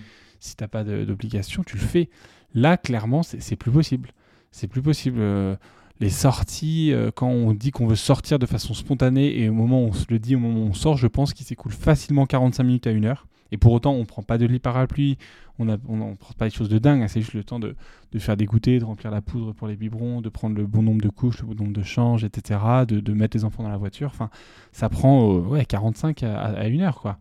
Si 0.41 0.57
t'as 0.57 0.67
pas 0.67 0.83
d'obligation, 0.83 1.63
tu 1.63 1.77
le 1.77 1.83
fais. 1.83 2.09
Là, 2.55 2.79
clairement, 2.79 3.23
c'est 3.23 3.57
plus 3.57 3.71
possible. 3.71 4.13
C'est 4.51 4.67
plus 4.67 4.81
possible. 4.81 5.19
Euh, 5.21 5.57
les 6.01 6.09
sorties, 6.09 6.91
euh, 6.95 7.11
quand 7.15 7.29
on 7.29 7.53
dit 7.53 7.71
qu'on 7.71 7.87
veut 7.87 7.97
sortir 7.97 8.39
de 8.39 8.47
façon 8.47 8.73
spontanée 8.73 9.39
et 9.39 9.51
au 9.51 9.53
moment 9.53 9.85
où 9.85 9.89
on 9.89 9.93
se 9.93 10.07
le 10.09 10.19
dit, 10.19 10.37
au 10.37 10.39
moment 10.39 10.61
où 10.61 10.69
on 10.69 10.73
sort, 10.73 10.97
je 10.97 11.07
pense 11.07 11.35
qu'il 11.35 11.45
s'écoule 11.45 11.73
facilement 11.73 12.25
45 12.25 12.65
minutes 12.65 12.87
à 12.87 12.93
une 12.93 13.05
heure. 13.05 13.27
Et 13.52 13.56
pour 13.56 13.73
autant, 13.73 13.93
on 13.93 14.00
ne 14.00 14.05
prend 14.05 14.23
pas 14.23 14.38
de 14.38 14.46
lit 14.46 14.58
parapluie, 14.58 15.19
on 15.58 15.64
ne 15.64 15.76
on, 15.88 16.17
prend 16.17 16.35
pas 16.35 16.46
des 16.46 16.55
choses 16.55 16.69
de 16.69 16.79
dingue, 16.79 17.02
hein. 17.02 17.08
c'est 17.08 17.20
juste 17.20 17.35
le 17.35 17.44
temps 17.44 17.61
de, 17.61 17.76
faire 18.19 18.37
des 18.37 18.46
goûters, 18.46 18.81
de 18.81 18.85
remplir 18.85 19.11
la 19.11 19.20
poudre 19.20 19.52
pour 19.52 19.69
les 19.69 19.76
biberons, 19.76 20.20
de 20.20 20.29
prendre 20.29 20.56
le 20.56 20.67
bon 20.67 20.82
nombre 20.82 21.02
de 21.02 21.08
couches, 21.08 21.41
le 21.41 21.49
bon 21.49 21.55
nombre 21.64 21.76
de 21.76 21.82
changes, 21.82 22.25
etc., 22.25 22.61
de, 22.87 23.12
mettre 23.12 23.37
les 23.37 23.44
enfants 23.44 23.62
dans 23.62 23.69
la 23.69 23.76
voiture. 23.76 24.11
Enfin, 24.12 24.31
ça 24.73 24.88
prend 24.88 25.37
euh, 25.37 25.41
ouais, 25.41 25.64
45 25.64 26.23
à, 26.23 26.37
à, 26.37 26.67
une 26.67 26.81
heure, 26.81 27.00
quoi. 27.00 27.19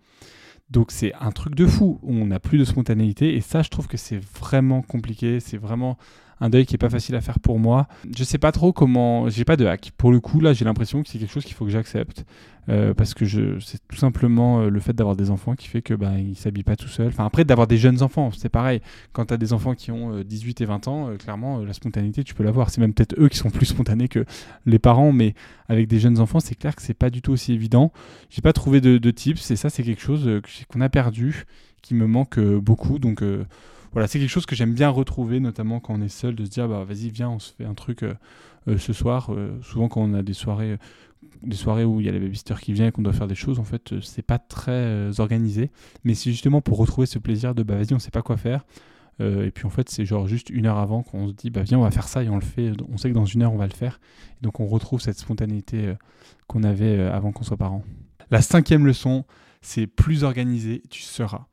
Donc 0.69 0.91
c'est 0.91 1.13
un 1.19 1.31
truc 1.31 1.53
de 1.53 1.67
fou, 1.67 1.99
on 2.01 2.25
n'a 2.25 2.39
plus 2.39 2.57
de 2.57 2.63
spontanéité 2.63 3.35
et 3.35 3.41
ça 3.41 3.61
je 3.61 3.69
trouve 3.69 3.87
que 3.87 3.97
c'est 3.97 4.17
vraiment 4.17 4.81
compliqué, 4.81 5.39
c'est 5.39 5.57
vraiment 5.57 5.97
un 6.43 6.49
deuil 6.49 6.65
qui 6.65 6.75
est 6.75 6.77
pas 6.77 6.89
facile 6.89 7.15
à 7.15 7.21
faire 7.21 7.39
pour 7.39 7.57
moi. 7.57 7.87
Je 8.15 8.23
sais 8.25 8.37
pas 8.37 8.51
trop 8.51 8.73
comment, 8.73 9.29
j'ai 9.29 9.45
pas 9.45 9.55
de 9.55 9.65
hack. 9.65 9.93
Pour 9.97 10.11
le 10.11 10.19
coup, 10.19 10.41
là, 10.41 10.51
j'ai 10.51 10.65
l'impression 10.65 11.01
que 11.01 11.07
c'est 11.07 11.17
quelque 11.17 11.31
chose 11.31 11.45
qu'il 11.45 11.53
faut 11.53 11.63
que 11.63 11.71
j'accepte 11.71 12.25
euh, 12.67 12.93
parce 12.93 13.13
que 13.13 13.25
c'est 13.59 13.79
tout 13.87 13.95
simplement 13.95 14.59
euh, 14.59 14.69
le 14.69 14.79
fait 14.81 14.93
d'avoir 14.93 15.15
des 15.15 15.29
enfants 15.29 15.55
qui 15.55 15.67
fait 15.67 15.81
que 15.81 15.93
ben 15.93 16.17
ils 16.17 16.35
s'habillent 16.35 16.63
pas 16.63 16.75
tout 16.75 16.89
seuls. 16.89 17.07
Enfin 17.07 17.25
après 17.25 17.45
d'avoir 17.45 17.67
des 17.67 17.77
jeunes 17.77 18.01
enfants, 18.03 18.31
c'est 18.31 18.49
pareil. 18.49 18.81
Quand 19.13 19.27
tu 19.27 19.33
as 19.33 19.37
des 19.37 19.53
enfants 19.53 19.73
qui 19.73 19.91
ont 19.91 20.19
18 20.19 20.59
euh, 20.61 20.63
et 20.63 20.67
20 20.67 20.87
ans, 20.89 21.09
clairement 21.17 21.59
la 21.59 21.71
spontanéité, 21.71 22.25
tu 22.25 22.33
peux 22.33 22.43
l'avoir. 22.43 22.69
C'est 22.69 22.81
même 22.81 22.93
peut-être 22.93 23.15
eux 23.17 23.29
qui 23.29 23.37
sont 23.37 23.49
plus 23.49 23.65
spontanés 23.67 24.09
que 24.09 24.25
les 24.65 24.79
parents, 24.79 25.13
mais 25.13 25.35
avec 25.69 25.87
des 25.87 25.99
jeunes 25.99 26.19
enfants, 26.19 26.41
c'est 26.41 26.55
clair 26.55 26.75
que 26.75 26.81
c'est 26.81 26.93
pas 26.93 27.09
du 27.09 27.21
tout 27.21 27.31
aussi 27.31 27.53
évident. 27.53 27.93
J'ai 28.29 28.41
pas 28.41 28.53
trouvé 28.53 28.81
de, 28.81 28.97
de 28.97 29.11
tips 29.11 29.49
et 29.49 29.55
ça 29.55 29.69
c'est 29.69 29.83
quelque 29.83 30.01
chose 30.01 30.29
qu'on 30.67 30.81
a 30.81 30.89
perdu, 30.89 31.45
qui 31.81 31.95
me 31.95 32.05
manque 32.05 32.37
beaucoup. 32.39 32.99
Donc 32.99 33.23
voilà, 33.93 34.07
c'est 34.07 34.19
quelque 34.19 34.29
chose 34.29 34.47
que 34.47 34.55
j'aime 34.55 34.73
bien 34.73 34.89
retrouver, 34.89 35.39
notamment 35.39 35.79
quand 35.79 35.93
on 35.93 36.01
est 36.01 36.09
seul, 36.09 36.35
de 36.35 36.45
se 36.45 36.49
dire 36.49 36.67
bah 36.67 36.83
vas-y 36.83 37.09
viens, 37.09 37.29
on 37.29 37.39
se 37.39 37.53
fait 37.53 37.65
un 37.65 37.75
truc 37.75 38.03
euh, 38.03 38.15
euh, 38.67 38.77
ce 38.77 38.91
soir. 38.91 39.31
Euh, 39.31 39.59
souvent 39.61 39.87
quand 39.87 40.01
on 40.01 40.15
a 40.15 40.23
des 40.23 40.33
soirées, 40.33 40.77
des 41.43 41.55
soirées 41.55 41.85
où 41.85 41.99
il 41.99 42.07
y 42.07 42.09
a 42.09 42.11
les 42.11 42.19
babysitters 42.19 42.59
qui 42.59 42.73
viennent 42.73 42.87
et 42.87 42.91
qu'on 42.91 43.03
doit 43.03 43.13
faire 43.13 43.27
des 43.27 43.35
choses, 43.35 43.59
en 43.59 43.63
fait 43.63 43.99
c'est 44.01 44.23
pas 44.23 44.39
très 44.39 45.19
organisé, 45.19 45.71
mais 46.03 46.15
c'est 46.15 46.31
justement 46.31 46.61
pour 46.61 46.77
retrouver 46.77 47.05
ce 47.05 47.19
plaisir 47.19 47.53
de 47.53 47.61
bah 47.61 47.75
vas-y 47.75 47.93
on 47.93 47.99
sait 47.99 48.11
pas 48.11 48.23
quoi 48.23 48.35
faire. 48.35 48.65
et 49.19 49.51
puis 49.51 49.65
en 49.65 49.69
fait, 49.69 49.89
c'est 49.89 50.05
genre 50.05 50.27
juste 50.27 50.49
une 50.49 50.65
heure 50.65 50.79
avant 50.79 51.03
qu'on 51.03 51.27
se 51.27 51.33
dit, 51.33 51.51
bah 51.51 51.61
viens, 51.61 51.77
on 51.77 51.83
va 51.83 51.91
faire 51.91 52.07
ça 52.07 52.23
et 52.23 52.29
on 52.29 52.35
le 52.35 52.41
fait. 52.41 52.71
On 52.91 52.97
sait 52.97 53.09
que 53.09 53.13
dans 53.13 53.25
une 53.25 53.43
heure, 53.43 53.53
on 53.53 53.57
va 53.57 53.67
le 53.67 53.73
faire. 53.73 53.99
Et 54.39 54.43
donc 54.43 54.59
on 54.59 54.65
retrouve 54.65 55.01
cette 55.01 55.19
spontanéité 55.19 55.93
qu'on 56.47 56.63
avait 56.63 56.99
avant 56.99 57.31
qu'on 57.31 57.43
soit 57.43 57.57
parents. 57.57 57.83
La 58.31 58.41
cinquième 58.41 58.87
leçon, 58.87 59.25
c'est 59.61 59.85
plus 59.85 60.23
organisé, 60.23 60.81
tu 60.89 61.03
seras 61.03 61.45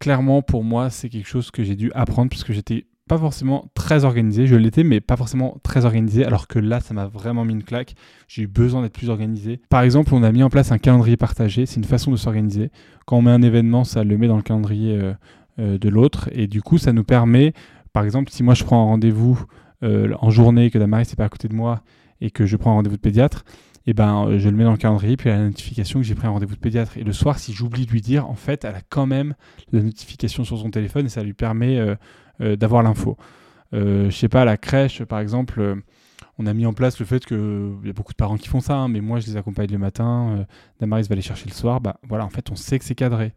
clairement, 0.00 0.42
pour 0.42 0.64
moi, 0.64 0.90
c'est 0.90 1.08
quelque 1.08 1.28
chose 1.28 1.52
que 1.52 1.62
j'ai 1.62 1.76
dû 1.76 1.92
apprendre 1.94 2.30
parce 2.30 2.42
que 2.42 2.52
j'étais 2.52 2.86
pas 3.10 3.18
forcément 3.18 3.68
très 3.74 4.04
organisé. 4.04 4.46
Je 4.46 4.54
l'étais, 4.54 4.84
mais 4.84 5.00
pas 5.00 5.16
forcément 5.16 5.58
très 5.62 5.84
organisé. 5.84 6.24
Alors 6.24 6.46
que 6.46 6.58
là, 6.58 6.80
ça 6.80 6.94
m'a 6.94 7.06
vraiment 7.06 7.44
mis 7.44 7.52
une 7.52 7.64
claque. 7.64 7.94
J'ai 8.28 8.42
eu 8.42 8.46
besoin 8.46 8.82
d'être 8.82 8.92
plus 8.92 9.10
organisé. 9.10 9.60
Par 9.68 9.82
exemple, 9.82 10.14
on 10.14 10.22
a 10.22 10.30
mis 10.30 10.42
en 10.42 10.48
place 10.48 10.72
un 10.72 10.78
calendrier 10.78 11.16
partagé. 11.16 11.66
C'est 11.66 11.76
une 11.76 11.84
façon 11.84 12.10
de 12.12 12.16
s'organiser. 12.16 12.70
Quand 13.06 13.18
on 13.18 13.22
met 13.22 13.32
un 13.32 13.42
événement, 13.42 13.84
ça 13.84 14.04
le 14.04 14.16
met 14.16 14.28
dans 14.28 14.36
le 14.36 14.42
calendrier 14.42 14.96
euh, 14.96 15.12
euh, 15.58 15.78
de 15.78 15.88
l'autre. 15.88 16.28
Et 16.32 16.46
du 16.46 16.62
coup, 16.62 16.78
ça 16.78 16.92
nous 16.92 17.02
permet, 17.02 17.52
par 17.92 18.04
exemple, 18.04 18.30
si 18.30 18.44
moi 18.44 18.54
je 18.54 18.62
prends 18.62 18.80
un 18.80 18.86
rendez-vous 18.86 19.44
euh, 19.82 20.14
en 20.20 20.30
journée, 20.30 20.70
que 20.70 20.78
Damaris 20.78 21.08
n'est 21.08 21.16
pas 21.16 21.24
à 21.24 21.28
côté 21.28 21.48
de 21.48 21.54
moi 21.54 21.82
et 22.20 22.30
que 22.30 22.46
je 22.46 22.56
prends 22.56 22.70
un 22.70 22.74
rendez-vous 22.74 22.96
de 22.96 23.00
pédiatre, 23.00 23.44
eh 23.90 23.94
ben, 23.94 24.26
euh, 24.26 24.38
je 24.38 24.48
le 24.48 24.56
mets 24.56 24.64
dans 24.64 24.72
le 24.72 24.76
calendrier, 24.76 25.16
puis 25.16 25.30
a 25.30 25.36
la 25.36 25.44
notification 25.44 26.00
que 26.00 26.06
j'ai 26.06 26.14
pris 26.14 26.26
un 26.26 26.30
rendez-vous 26.30 26.54
de 26.54 26.60
pédiatre. 26.60 26.96
Et 26.96 27.02
le 27.02 27.12
soir, 27.12 27.38
si 27.38 27.52
j'oublie 27.52 27.86
de 27.86 27.90
lui 27.90 28.00
dire, 28.00 28.28
en 28.28 28.34
fait, 28.34 28.64
elle 28.64 28.74
a 28.74 28.82
quand 28.88 29.06
même 29.06 29.34
la 29.72 29.82
notification 29.82 30.44
sur 30.44 30.58
son 30.58 30.70
téléphone 30.70 31.06
et 31.06 31.08
ça 31.08 31.22
lui 31.22 31.32
permet 31.32 31.78
euh, 31.78 31.96
euh, 32.40 32.56
d'avoir 32.56 32.82
l'info. 32.82 33.16
je 33.72 34.10
sais 34.10 34.28
pas, 34.28 34.42
à 34.42 34.44
la 34.44 34.56
crèche, 34.56 35.02
par 35.04 35.18
exemple, 35.18 35.82
on 36.38 36.46
a 36.46 36.54
mis 36.54 36.66
en 36.66 36.72
place 36.72 36.98
le 37.00 37.06
fait 37.06 37.24
qu'il 37.24 37.36
y 37.84 37.90
a 37.90 37.92
beaucoup 37.92 38.12
de 38.12 38.16
parents 38.16 38.36
qui 38.36 38.48
font 38.48 38.60
ça, 38.60 38.76
hein, 38.76 38.88
mais 38.88 39.00
moi, 39.00 39.18
je 39.18 39.26
les 39.26 39.36
accompagne 39.36 39.70
le 39.70 39.78
matin, 39.78 40.46
Damaris 40.80 41.08
va 41.08 41.14
les 41.16 41.22
chercher 41.22 41.48
le 41.48 41.54
soir. 41.54 41.80
Bah 41.80 41.98
voilà, 42.08 42.24
en 42.24 42.30
fait, 42.30 42.50
on 42.50 42.56
sait 42.56 42.78
que 42.78 42.84
c'est 42.84 42.94
cadré. 42.94 43.32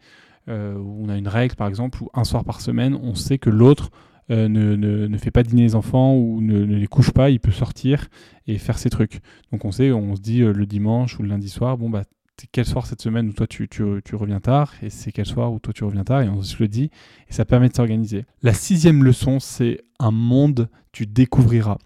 on 0.48 1.10
a 1.10 1.17
une 1.17 1.27
règle, 1.27 1.55
par 1.55 1.67
exemple, 1.67 2.01
où 2.03 2.10
un 2.13 2.24
soir 2.24 2.43
par 2.43 2.62
semaine, 2.62 2.98
on 3.01 3.15
sait 3.15 3.38
que 3.38 3.50
l'autre 3.50 3.89
euh, 4.32 4.48
ne, 4.48 4.75
ne, 4.75 5.18
fait 5.18 5.32
pas 5.32 5.44
dîner 5.44 5.63
les 5.63 5.75
enfants 5.75 6.15
ou 6.15 6.42
ne, 6.42 6.63
les 6.63 6.88
couche 6.88 7.12
pas, 7.12 7.30
il 7.30 7.39
peut 7.39 7.51
sortir 7.51 8.08
et 8.48 8.58
faire 8.58 8.77
ses 8.77 8.89
trucs. 8.89 9.20
Donc 9.51 9.65
on 9.65 9.72
sait, 9.72 9.92
on 9.92 10.15
se 10.15 10.22
dit 10.22 10.42
euh, 10.42 10.53
le 10.53 10.65
dimanche 10.65 11.20
ou 11.20 11.24
le 11.24 11.30
lundi 11.30 11.50
soir, 11.50 11.77
bon 11.77 11.89
bah 11.89 12.03
quel 12.51 12.65
soir 12.65 12.88
cette 12.88 13.01
semaine 13.01 13.30
où 13.30 13.34
toi 13.34 13.48
tu, 13.48 13.70
tu, 13.70 13.84
tu 14.03 14.15
reviens 14.15 14.39
tard 14.39 14.74
et 14.82 14.89
c'est 14.89 15.12
quel 15.12 15.25
soir 15.25 15.53
où 15.53 15.60
toi 15.60 15.72
tu 15.72 15.84
reviens 15.84 16.03
tard 16.03 16.22
et 16.22 16.30
on 16.30 16.42
se 16.42 16.58
le 16.60 16.68
dit 16.68 16.89
et 17.30 17.34
ça 17.34 17.46
permet 17.46 17.70
de 17.70 17.75
s'organiser. 17.75 18.25
La 18.42 18.53
sixième 18.53 19.03
leçon 19.03 19.39
c'est 19.39 19.82
un 20.00 20.12
monde 20.12 20.68
tu 20.92 21.06
découvriras. 21.06 21.77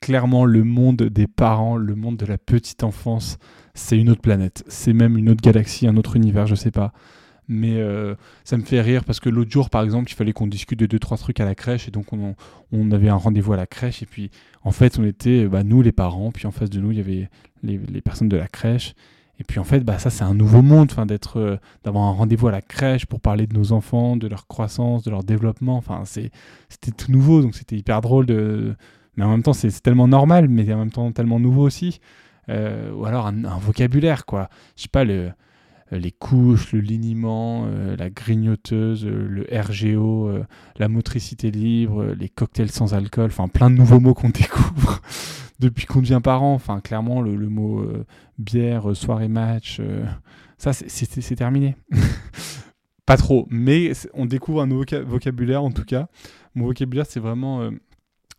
Clairement 0.00 0.44
le 0.44 0.64
monde 0.64 1.02
des 1.02 1.26
parents, 1.26 1.76
le 1.76 1.94
monde 1.94 2.16
de 2.16 2.26
la 2.26 2.38
petite 2.38 2.84
enfance, 2.84 3.38
c'est 3.74 3.98
une 3.98 4.10
autre 4.10 4.20
planète, 4.20 4.64
c'est 4.68 4.92
même 4.92 5.16
une 5.16 5.30
autre 5.30 5.42
galaxie, 5.42 5.86
un 5.86 5.96
autre 5.96 6.16
univers, 6.16 6.46
je 6.46 6.54
sais 6.54 6.70
pas 6.70 6.92
mais 7.48 7.76
euh, 7.76 8.14
ça 8.44 8.56
me 8.56 8.62
fait 8.62 8.80
rire 8.80 9.04
parce 9.04 9.20
que 9.20 9.28
l'autre 9.28 9.50
jour, 9.50 9.70
par 9.70 9.82
exemple, 9.82 10.10
il 10.10 10.14
fallait 10.14 10.32
qu'on 10.32 10.46
discute 10.46 10.78
de 10.78 10.86
deux 10.86 10.98
trois 10.98 11.16
trucs 11.16 11.40
à 11.40 11.44
la 11.44 11.54
crèche 11.54 11.88
et 11.88 11.90
donc 11.90 12.12
on, 12.12 12.34
on 12.72 12.90
avait 12.90 13.08
un 13.08 13.16
rendez-vous 13.16 13.52
à 13.52 13.56
la 13.56 13.66
crèche 13.66 14.02
et 14.02 14.06
puis 14.06 14.30
en 14.62 14.72
fait 14.72 14.98
on 14.98 15.04
était 15.04 15.46
bah, 15.46 15.62
nous 15.62 15.82
les 15.82 15.92
parents, 15.92 16.32
puis 16.32 16.46
en 16.46 16.50
face 16.50 16.70
de 16.70 16.80
nous 16.80 16.90
il 16.90 16.98
y 16.98 17.00
avait 17.00 17.28
les, 17.62 17.78
les 17.78 18.00
personnes 18.00 18.28
de 18.28 18.36
la 18.36 18.48
crèche 18.48 18.94
et 19.38 19.44
puis 19.44 19.58
en 19.58 19.64
fait 19.64 19.80
bah 19.80 19.98
ça 19.98 20.10
c'est 20.10 20.24
un 20.24 20.34
nouveau 20.34 20.62
monde, 20.62 20.88
enfin 20.90 21.06
d'être 21.06 21.38
euh, 21.38 21.56
d'avoir 21.84 22.04
un 22.04 22.12
rendez-vous 22.12 22.48
à 22.48 22.52
la 22.52 22.62
crèche 22.62 23.06
pour 23.06 23.20
parler 23.20 23.46
de 23.46 23.54
nos 23.54 23.72
enfants, 23.72 24.16
de 24.16 24.26
leur 24.26 24.46
croissance, 24.46 25.02
de 25.04 25.10
leur 25.10 25.22
développement, 25.22 25.76
enfin 25.76 26.02
c'est 26.04 26.30
c'était 26.68 26.92
tout 26.92 27.12
nouveau 27.12 27.42
donc 27.42 27.54
c'était 27.54 27.76
hyper 27.76 28.00
drôle 28.00 28.26
de 28.26 28.74
mais 29.16 29.24
en 29.24 29.30
même 29.30 29.42
temps 29.42 29.52
c'est 29.52 29.70
tellement 29.82 30.08
normal 30.08 30.48
mais 30.48 30.72
en 30.72 30.78
même 30.78 30.90
temps 30.90 31.12
tellement 31.12 31.38
nouveau 31.38 31.62
aussi. 31.62 32.00
Euh, 32.48 32.92
ou 32.92 33.04
alors 33.06 33.26
un, 33.26 33.44
un, 33.44 33.58
vocabulaire 33.58 34.24
quoi. 34.24 34.48
Je 34.76 34.82
sais 34.82 34.88
pas 34.88 35.02
le 35.02 35.32
les 35.90 36.12
couches, 36.12 36.72
le 36.72 36.80
liniment, 36.80 37.64
euh, 37.66 37.96
la 37.96 38.10
grignoteuse, 38.10 39.04
euh, 39.04 39.26
le 39.28 39.46
RGO, 39.50 40.30
la 40.76 40.88
motricité 40.88 41.50
libre, 41.50 42.04
les 42.18 42.28
cocktails 42.28 42.70
sans 42.70 42.94
alcool, 42.94 43.26
enfin 43.26 43.48
plein 43.48 43.70
de 43.70 43.76
nouveaux 43.76 44.00
mots 44.00 44.14
qu'on 44.14 44.28
découvre 44.30 45.00
depuis 45.58 45.86
qu'on 45.86 46.00
devient 46.00 46.20
parent. 46.22 46.54
Enfin, 46.54 46.80
clairement, 46.80 47.22
le, 47.22 47.48
mot 47.48 47.84
bière, 48.38 48.96
soirée 48.96 49.28
match, 49.28 49.80
ça 50.58 50.72
c'est 50.72 51.36
terminé. 51.36 51.76
pas 53.06 53.16
trop, 53.16 53.46
mais 53.50 53.92
on 54.14 54.26
découvre 54.26 54.60
un 54.60 54.66
nouveau 54.66 54.84
vocabulaire 55.06 55.62
en 55.62 55.70
tout 55.70 55.84
cas. 55.84 56.08
Mon 56.54 56.66
vocabulaire 56.66 57.06
c'est 57.08 57.20
vraiment 57.20 57.62
euh, 57.62 57.70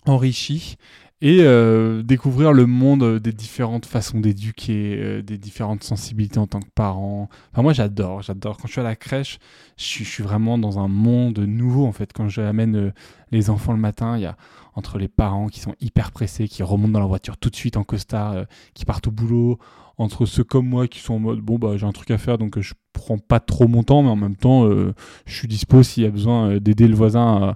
enrichi 0.06 0.76
et 1.22 1.40
euh, 1.42 2.04
découvrir 2.04 2.54
le 2.54 2.66
monde 2.66 3.20
des 3.20 3.32
différentes 3.32 3.86
façons 3.86 4.20
d'éduquer, 4.20 4.98
euh, 5.00 5.22
des 5.22 5.38
différentes 5.38 5.84
sensibilités 5.84 6.40
en 6.40 6.48
tant 6.48 6.60
que 6.60 6.70
parent. 6.74 7.30
Enfin, 7.52 7.64
moi, 7.64 7.74
j'adore, 7.74 8.22
j'adore. 8.22 8.58
Quand 8.58 8.68
je 8.68 8.74
suis 8.74 8.82
à 8.82 8.84
la 8.84 8.96
crèche, 8.96 9.40
je 9.78 10.04
suis, 10.04 10.24
vraiment 10.24 10.58
dans 10.58 10.80
un 10.80 10.88
monde 10.88 11.40
nouveau, 11.40 11.86
en 11.86 11.92
fait. 11.92 12.12
Quand 12.14 12.30
j'amène 12.30 12.94
les 13.32 13.50
enfants 13.50 13.74
le 13.74 13.80
matin, 13.80 14.18
il 14.18 14.22
y 14.22 14.26
a 14.26 14.38
entre 14.76 15.00
les 15.00 15.08
parents 15.08 15.48
qui 15.48 15.60
sont 15.60 15.74
hyper 15.82 16.12
pressés, 16.12 16.48
qui 16.48 16.62
remontent 16.62 16.94
dans 16.94 17.00
la 17.00 17.08
voiture 17.08 17.38
tout 17.38 17.50
de 17.50 17.56
suite 17.56 17.78
en 17.78 17.84
costard, 17.84 18.46
qui 18.76 18.86
partent 18.86 19.08
au 19.08 19.12
boulot, 19.12 19.58
entre 19.98 20.26
ceux 20.26 20.44
comme 20.44 20.68
moi 20.68 20.88
qui 20.88 21.00
sont 21.00 21.16
en 21.16 21.20
mode 21.20 21.40
bon 21.40 21.58
bah 21.58 21.76
j'ai 21.76 21.86
un 21.86 21.92
truc 21.92 22.12
à 22.12 22.18
faire 22.18 22.38
donc 22.38 22.58
euh, 22.58 22.62
je 22.62 22.74
prends 22.94 23.18
pas 23.18 23.40
trop 23.40 23.68
mon 23.68 23.84
temps 23.84 24.04
mais 24.04 24.10
en 24.10 24.16
même 24.16 24.36
temps 24.36 24.66
euh, 24.66 24.94
je 25.26 25.36
suis 25.36 25.48
dispo 25.48 25.84
s'il 25.84 26.04
y 26.04 26.06
a 26.06 26.12
besoin 26.12 26.52
euh, 26.52 26.60
d'aider 26.60 26.88
le 26.88 26.96
voisin 26.96 27.56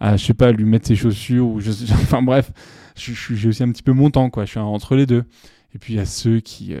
à, 0.00 0.16
je 0.16 0.24
sais 0.24 0.34
pas 0.34 0.52
lui 0.52 0.64
mettre 0.64 0.86
ses 0.86 0.96
chaussures 0.96 1.46
ou 1.46 1.60
je, 1.60 1.70
enfin 1.92 2.22
bref 2.22 2.52
j'ai 2.96 3.48
aussi 3.48 3.62
un 3.62 3.72
petit 3.72 3.82
peu 3.82 3.92
mon 3.92 4.10
temps 4.10 4.30
quoi. 4.30 4.44
Je 4.44 4.50
suis 4.50 4.60
entre 4.60 4.96
les 4.96 5.06
deux. 5.06 5.24
Et 5.74 5.78
puis 5.78 5.94
il 5.94 5.96
y 5.96 6.00
a 6.00 6.06
ceux 6.06 6.38
qui 6.38 6.72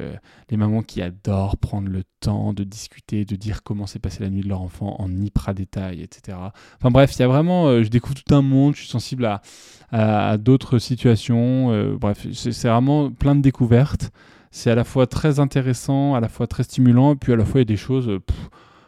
les 0.50 0.56
mamans 0.56 0.82
qui 0.82 1.02
adorent 1.02 1.56
prendre 1.56 1.88
le 1.88 2.04
temps 2.20 2.52
de 2.52 2.62
discuter 2.62 3.24
de 3.24 3.34
dire 3.34 3.64
comment 3.64 3.86
s'est 3.86 3.98
passée 3.98 4.22
la 4.22 4.30
nuit 4.30 4.42
de 4.42 4.48
leur 4.48 4.62
enfant 4.62 4.94
en 5.00 5.10
hyper 5.16 5.52
détail 5.52 6.00
etc 6.00 6.38
enfin 6.78 6.92
bref 6.92 7.12
il 7.16 7.18
y 7.18 7.22
a 7.24 7.26
vraiment 7.26 7.82
je 7.82 7.88
découvre 7.88 8.14
tout 8.14 8.32
un 8.32 8.40
monde 8.40 8.76
je 8.76 8.82
suis 8.82 8.88
sensible 8.88 9.24
à, 9.24 9.42
à 9.90 10.38
d'autres 10.38 10.78
situations 10.78 11.96
bref 11.96 12.24
c'est 12.32 12.68
vraiment 12.68 13.10
plein 13.10 13.34
de 13.34 13.40
découvertes. 13.40 14.10
C'est 14.50 14.70
à 14.70 14.74
la 14.74 14.84
fois 14.84 15.06
très 15.06 15.40
intéressant, 15.40 16.14
à 16.14 16.20
la 16.20 16.28
fois 16.28 16.46
très 16.46 16.62
stimulant, 16.62 17.14
et 17.14 17.16
puis 17.16 17.32
à 17.32 17.36
la 17.36 17.44
fois 17.44 17.60
il 17.60 17.62
y 17.62 17.72
a 17.72 17.74
des 17.74 17.76
choses, 17.76 18.08
euh, 18.08 18.20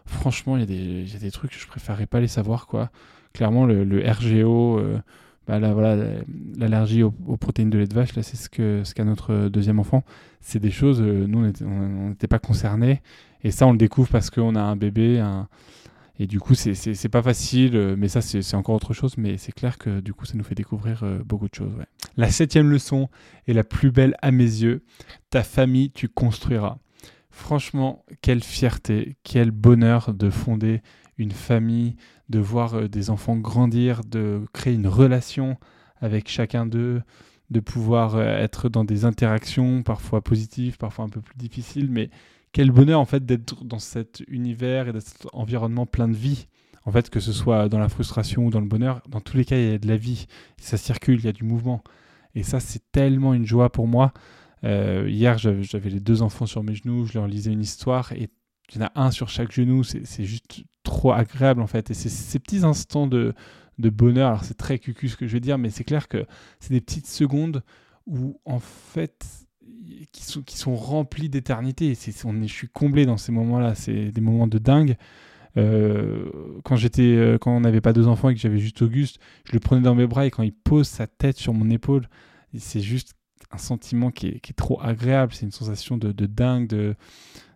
franchement, 0.06 0.56
il 0.56 0.60
y, 0.60 0.62
a 0.62 0.66
des, 0.66 1.12
y, 1.12 1.16
a 1.16 1.18
des, 1.18 1.32
trucs 1.32 1.50
que 1.50 1.58
je 1.58 1.66
préférerais 1.66 2.06
pas 2.06 2.20
les 2.20 2.28
savoir, 2.28 2.68
quoi. 2.68 2.90
Clairement, 3.32 3.66
le, 3.66 3.82
RGO, 4.08 4.78
euh, 4.78 4.98
bah 5.46 5.60
là, 5.60 5.72
voilà, 5.72 5.96
l'allergie 6.56 7.02
aux, 7.02 7.12
protéines 7.36 7.70
de 7.70 7.78
lait 7.78 7.86
de 7.86 7.94
vache, 7.94 8.14
là, 8.16 8.22
c'est 8.22 8.36
ce 8.36 8.48
qu'a 8.48 8.84
ce 8.84 8.94
qu'a 8.94 9.04
notre 9.04 9.48
deuxième 9.48 9.78
enfant. 9.78 10.04
C'est 10.40 10.58
des 10.58 10.70
choses, 10.70 11.00
euh, 11.00 11.26
nous, 11.26 11.50
on 11.64 12.08
n'était 12.08 12.26
pas 12.26 12.38
concernés, 12.38 13.02
et 13.42 13.50
ça, 13.50 13.66
on 13.66 13.72
le 13.72 13.78
découvre 13.78 14.08
parce 14.08 14.30
qu'on 14.30 14.54
a 14.56 14.60
un 14.60 14.76
bébé, 14.76 15.20
un, 15.20 15.48
et 16.18 16.26
du 16.26 16.40
coup, 16.40 16.54
c'est 16.54 17.08
pas 17.08 17.22
facile, 17.22 17.76
euh, 17.76 17.94
mais 17.96 18.08
ça, 18.08 18.22
c'est 18.22 18.54
encore 18.54 18.74
autre 18.74 18.94
chose. 18.94 19.18
Mais 19.18 19.36
c'est 19.36 19.52
clair 19.52 19.78
que 19.78 20.00
du 20.00 20.14
coup, 20.14 20.24
ça 20.24 20.34
nous 20.34 20.44
fait 20.44 20.54
découvrir 20.54 21.02
euh, 21.02 21.18
beaucoup 21.24 21.48
de 21.48 21.54
choses. 21.54 21.72
La 22.16 22.30
septième 22.30 22.70
leçon 22.70 23.08
est 23.46 23.52
la 23.52 23.64
plus 23.64 23.90
belle 23.90 24.16
à 24.22 24.30
mes 24.30 24.44
yeux. 24.44 24.84
Ta 25.30 25.42
famille, 25.42 25.90
tu 25.90 26.08
construiras. 26.08 26.78
Franchement, 27.30 28.04
quelle 28.22 28.42
fierté, 28.42 29.16
quel 29.22 29.50
bonheur 29.50 30.14
de 30.14 30.30
fonder 30.30 30.80
une 31.18 31.32
famille, 31.32 31.96
de 32.28 32.38
voir 32.38 32.74
euh, 32.74 32.88
des 32.88 33.10
enfants 33.10 33.36
grandir, 33.36 34.02
de 34.04 34.42
créer 34.52 34.74
une 34.74 34.88
relation 34.88 35.56
avec 36.00 36.28
chacun 36.28 36.66
d'eux, 36.66 37.02
de 37.50 37.60
pouvoir 37.60 38.20
être 38.20 38.68
dans 38.68 38.84
des 38.84 39.04
interactions 39.04 39.82
parfois 39.82 40.20
positives, 40.20 40.76
parfois 40.76 41.04
un 41.04 41.08
peu 41.08 41.20
plus 41.20 41.36
difficiles, 41.36 41.88
mais 41.90 42.10
quel 42.52 42.70
bonheur 42.70 43.00
en 43.00 43.04
fait 43.04 43.24
d'être 43.24 43.64
dans 43.64 43.78
cet 43.78 44.22
univers 44.28 44.88
et 44.88 44.92
dans 44.92 45.00
cet 45.00 45.26
environnement 45.32 45.86
plein 45.86 46.08
de 46.08 46.16
vie. 46.16 46.48
En 46.84 46.92
fait, 46.92 47.10
que 47.10 47.20
ce 47.20 47.32
soit 47.32 47.68
dans 47.68 47.78
la 47.78 47.88
frustration 47.88 48.46
ou 48.46 48.50
dans 48.50 48.60
le 48.60 48.66
bonheur, 48.66 49.02
dans 49.08 49.20
tous 49.20 49.36
les 49.36 49.44
cas, 49.44 49.56
il 49.56 49.70
y 49.70 49.74
a 49.74 49.78
de 49.78 49.88
la 49.88 49.96
vie. 49.96 50.26
Ça 50.56 50.76
circule, 50.76 51.18
il 51.18 51.24
y 51.24 51.28
a 51.28 51.32
du 51.32 51.44
mouvement. 51.44 51.82
Et 52.34 52.42
ça, 52.42 52.60
c'est 52.60 52.82
tellement 52.92 53.34
une 53.34 53.44
joie 53.44 53.70
pour 53.70 53.88
moi. 53.88 54.12
Euh, 54.64 55.06
hier, 55.08 55.36
j'avais 55.38 55.90
les 55.90 56.00
deux 56.00 56.22
enfants 56.22 56.46
sur 56.46 56.62
mes 56.62 56.74
genoux, 56.74 57.06
je 57.06 57.14
leur 57.14 57.26
lisais 57.26 57.52
une 57.52 57.60
histoire 57.60 58.12
et 58.12 58.30
il 58.72 58.80
y 58.80 58.82
en 58.82 58.86
a 58.86 58.92
un 58.94 59.10
sur 59.10 59.28
chaque 59.28 59.52
genou. 59.52 59.84
C'est 59.84 60.24
juste 60.24 60.62
trop 60.86 61.12
agréable 61.12 61.60
en 61.60 61.66
fait. 61.66 61.90
Et 61.90 61.94
ces 61.94 62.38
petits 62.38 62.64
instants 62.64 63.06
de, 63.06 63.34
de 63.78 63.90
bonheur. 63.90 64.28
Alors, 64.28 64.44
c'est 64.44 64.56
très 64.56 64.78
cucu 64.78 65.08
ce 65.08 65.16
que 65.16 65.26
je 65.26 65.32
vais 65.32 65.40
dire, 65.40 65.58
mais 65.58 65.70
c'est 65.70 65.84
clair 65.84 66.08
que 66.08 66.24
c'est 66.60 66.72
des 66.72 66.80
petites 66.80 67.06
secondes 67.06 67.62
où 68.06 68.40
en 68.44 68.60
fait 68.60 69.24
qui 70.12 70.24
sont, 70.24 70.42
qui 70.42 70.56
sont 70.56 70.74
remplis 70.74 71.28
d'éternité. 71.28 71.94
Je 71.94 72.46
suis 72.46 72.68
comblé 72.68 73.06
dans 73.06 73.16
ces 73.16 73.32
moments-là. 73.32 73.74
C'est 73.74 74.10
des 74.10 74.20
moments 74.20 74.46
de 74.46 74.58
dingue. 74.58 74.96
Euh, 75.56 76.30
quand 76.64 76.76
j'étais, 76.76 77.02
euh, 77.02 77.38
quand 77.38 77.50
on 77.56 77.60
n'avait 77.60 77.80
pas 77.80 77.92
deux 77.92 78.06
enfants 78.08 78.28
et 78.28 78.34
que 78.34 78.40
j'avais 78.40 78.58
juste 78.58 78.82
Auguste, 78.82 79.18
je 79.44 79.52
le 79.52 79.60
prenais 79.60 79.80
dans 79.80 79.94
mes 79.94 80.06
bras 80.06 80.26
et 80.26 80.30
quand 80.30 80.42
il 80.42 80.52
pose 80.52 80.86
sa 80.86 81.06
tête 81.06 81.38
sur 81.38 81.54
mon 81.54 81.70
épaule, 81.70 82.08
c'est 82.58 82.80
juste 82.80 83.14
un 83.50 83.58
sentiment 83.58 84.10
qui 84.10 84.28
est, 84.28 84.56
trop 84.56 84.80
agréable. 84.82 85.32
C'est 85.34 85.46
une 85.46 85.52
sensation 85.52 85.96
de 85.96 86.26
dingue, 86.26 86.66
de, 86.66 86.94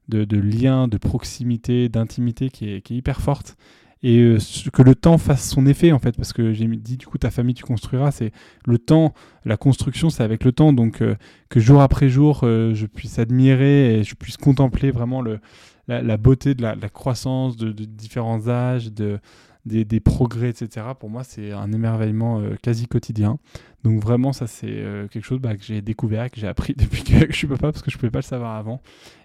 de, 0.08 0.24
de, 0.24 0.38
lien, 0.38 0.88
de 0.88 0.98
proximité, 0.98 1.88
d'intimité 1.88 2.50
qui 2.50 2.68
est, 2.68 2.90
hyper 2.90 3.20
forte. 3.20 3.56
Et 4.02 4.18
euh, 4.20 4.38
que 4.72 4.82
le 4.82 4.94
temps 4.94 5.18
fasse 5.18 5.50
son 5.50 5.66
effet 5.66 5.92
en 5.92 5.98
fait 5.98 6.16
parce 6.16 6.32
que 6.32 6.54
j'ai 6.54 6.66
dit 6.66 6.96
du 6.96 7.06
coup 7.06 7.18
ta 7.18 7.30
famille 7.30 7.54
tu 7.54 7.64
construiras 7.64 8.10
c'est 8.10 8.32
le 8.64 8.78
temps 8.78 9.12
la 9.44 9.58
construction 9.58 10.08
c'est 10.08 10.22
avec 10.22 10.42
le 10.42 10.52
temps. 10.52 10.72
Donc 10.72 11.02
euh, 11.02 11.16
que 11.50 11.60
jour 11.60 11.82
après 11.82 12.08
jour 12.08 12.40
euh, 12.44 12.72
je 12.72 12.86
puisse 12.86 13.18
admirer 13.18 13.98
et 13.98 14.02
je 14.02 14.14
puisse 14.14 14.38
contempler 14.38 14.90
vraiment 14.90 15.20
le, 15.20 15.38
la, 15.86 16.16
beauté 16.16 16.54
de 16.54 16.62
la, 16.62 16.76
croissance 16.88 17.56
de, 17.56 17.72
différents 17.72 18.48
âges 18.48 18.92
de 18.92 19.18
des, 19.66 20.00
progrès, 20.00 20.48
etc. 20.48 20.86
Pour 20.98 21.10
moi, 21.10 21.24
c'est 21.24 21.52
un 21.52 21.72
émerveillement 21.72 22.42
quasi 22.62 22.86
quotidien. 22.86 23.38
Donc 23.84 24.02
vraiment, 24.02 24.32
ça 24.32 24.46
c'est 24.46 24.84
quelque 25.10 25.24
chose 25.24 25.38
bah, 25.38 25.56
que 25.56 25.62
j'ai 25.62 25.80
découvert, 25.80 26.30
que 26.30 26.40
j'ai 26.40 26.48
appris 26.48 26.74
depuis 26.78 27.02
que 27.02 27.30
je 27.30 27.36
suis 27.36 27.46
papa, 27.46 27.72
parce 27.72 27.82
que 27.82 27.90
je 27.90 27.96
ne 27.96 28.00
pouvais 28.00 28.10
pas 28.10 28.18
le 28.18 28.24
savoir 28.24 28.56
avant. 28.56 28.80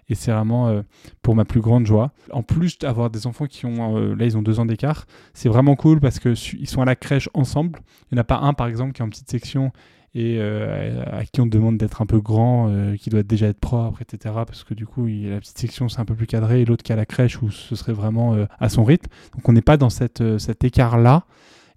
Et 0.08 0.14
c'est 0.14 0.30
vraiment 0.30 0.68
euh, 0.68 0.82
pour 1.22 1.34
ma 1.34 1.44
plus 1.44 1.60
grande 1.60 1.86
joie. 1.86 2.12
En 2.30 2.42
plus 2.42 2.78
d'avoir 2.78 3.10
des 3.10 3.26
enfants 3.26 3.46
qui 3.46 3.66
ont, 3.66 3.96
euh, 3.96 4.14
là 4.14 4.24
ils 4.24 4.36
ont 4.36 4.42
deux 4.42 4.60
ans 4.60 4.66
d'écart, 4.66 5.06
c'est 5.34 5.48
vraiment 5.48 5.74
cool 5.74 6.00
parce 6.00 6.20
qu'ils 6.20 6.68
sont 6.68 6.80
à 6.80 6.84
la 6.84 6.96
crèche 6.96 7.28
ensemble. 7.34 7.80
Il 8.10 8.14
n'y 8.14 8.18
en 8.18 8.22
a 8.22 8.24
pas 8.24 8.38
un 8.38 8.52
par 8.52 8.68
exemple 8.68 8.92
qui 8.92 9.02
est 9.02 9.04
en 9.04 9.08
petite 9.08 9.30
section 9.30 9.72
et 10.14 10.36
euh, 10.38 11.02
à 11.12 11.24
qui 11.24 11.40
on 11.40 11.46
demande 11.46 11.76
d'être 11.76 12.02
un 12.02 12.06
peu 12.06 12.20
grand, 12.20 12.70
qui 12.98 13.10
doit 13.10 13.22
déjà 13.22 13.48
être 13.48 13.60
propre, 13.60 14.00
etc. 14.02 14.34
Parce 14.46 14.64
que 14.64 14.74
du 14.74 14.86
coup, 14.86 15.06
la 15.06 15.40
petite 15.40 15.58
section 15.58 15.88
c'est 15.88 16.00
un 16.00 16.04
peu 16.04 16.14
plus 16.14 16.26
cadré 16.26 16.62
et 16.62 16.64
l'autre 16.64 16.82
qui 16.82 16.92
à 16.92 16.96
la 16.96 17.06
crèche 17.06 17.42
où 17.42 17.50
ce 17.50 17.76
serait 17.76 17.92
vraiment 17.92 18.36
à 18.58 18.68
son 18.68 18.84
rythme. 18.84 19.10
Donc 19.34 19.48
on 19.48 19.52
n'est 19.52 19.62
pas 19.62 19.76
dans 19.76 19.90
cet 19.90 20.20
écart-là. 20.64 21.24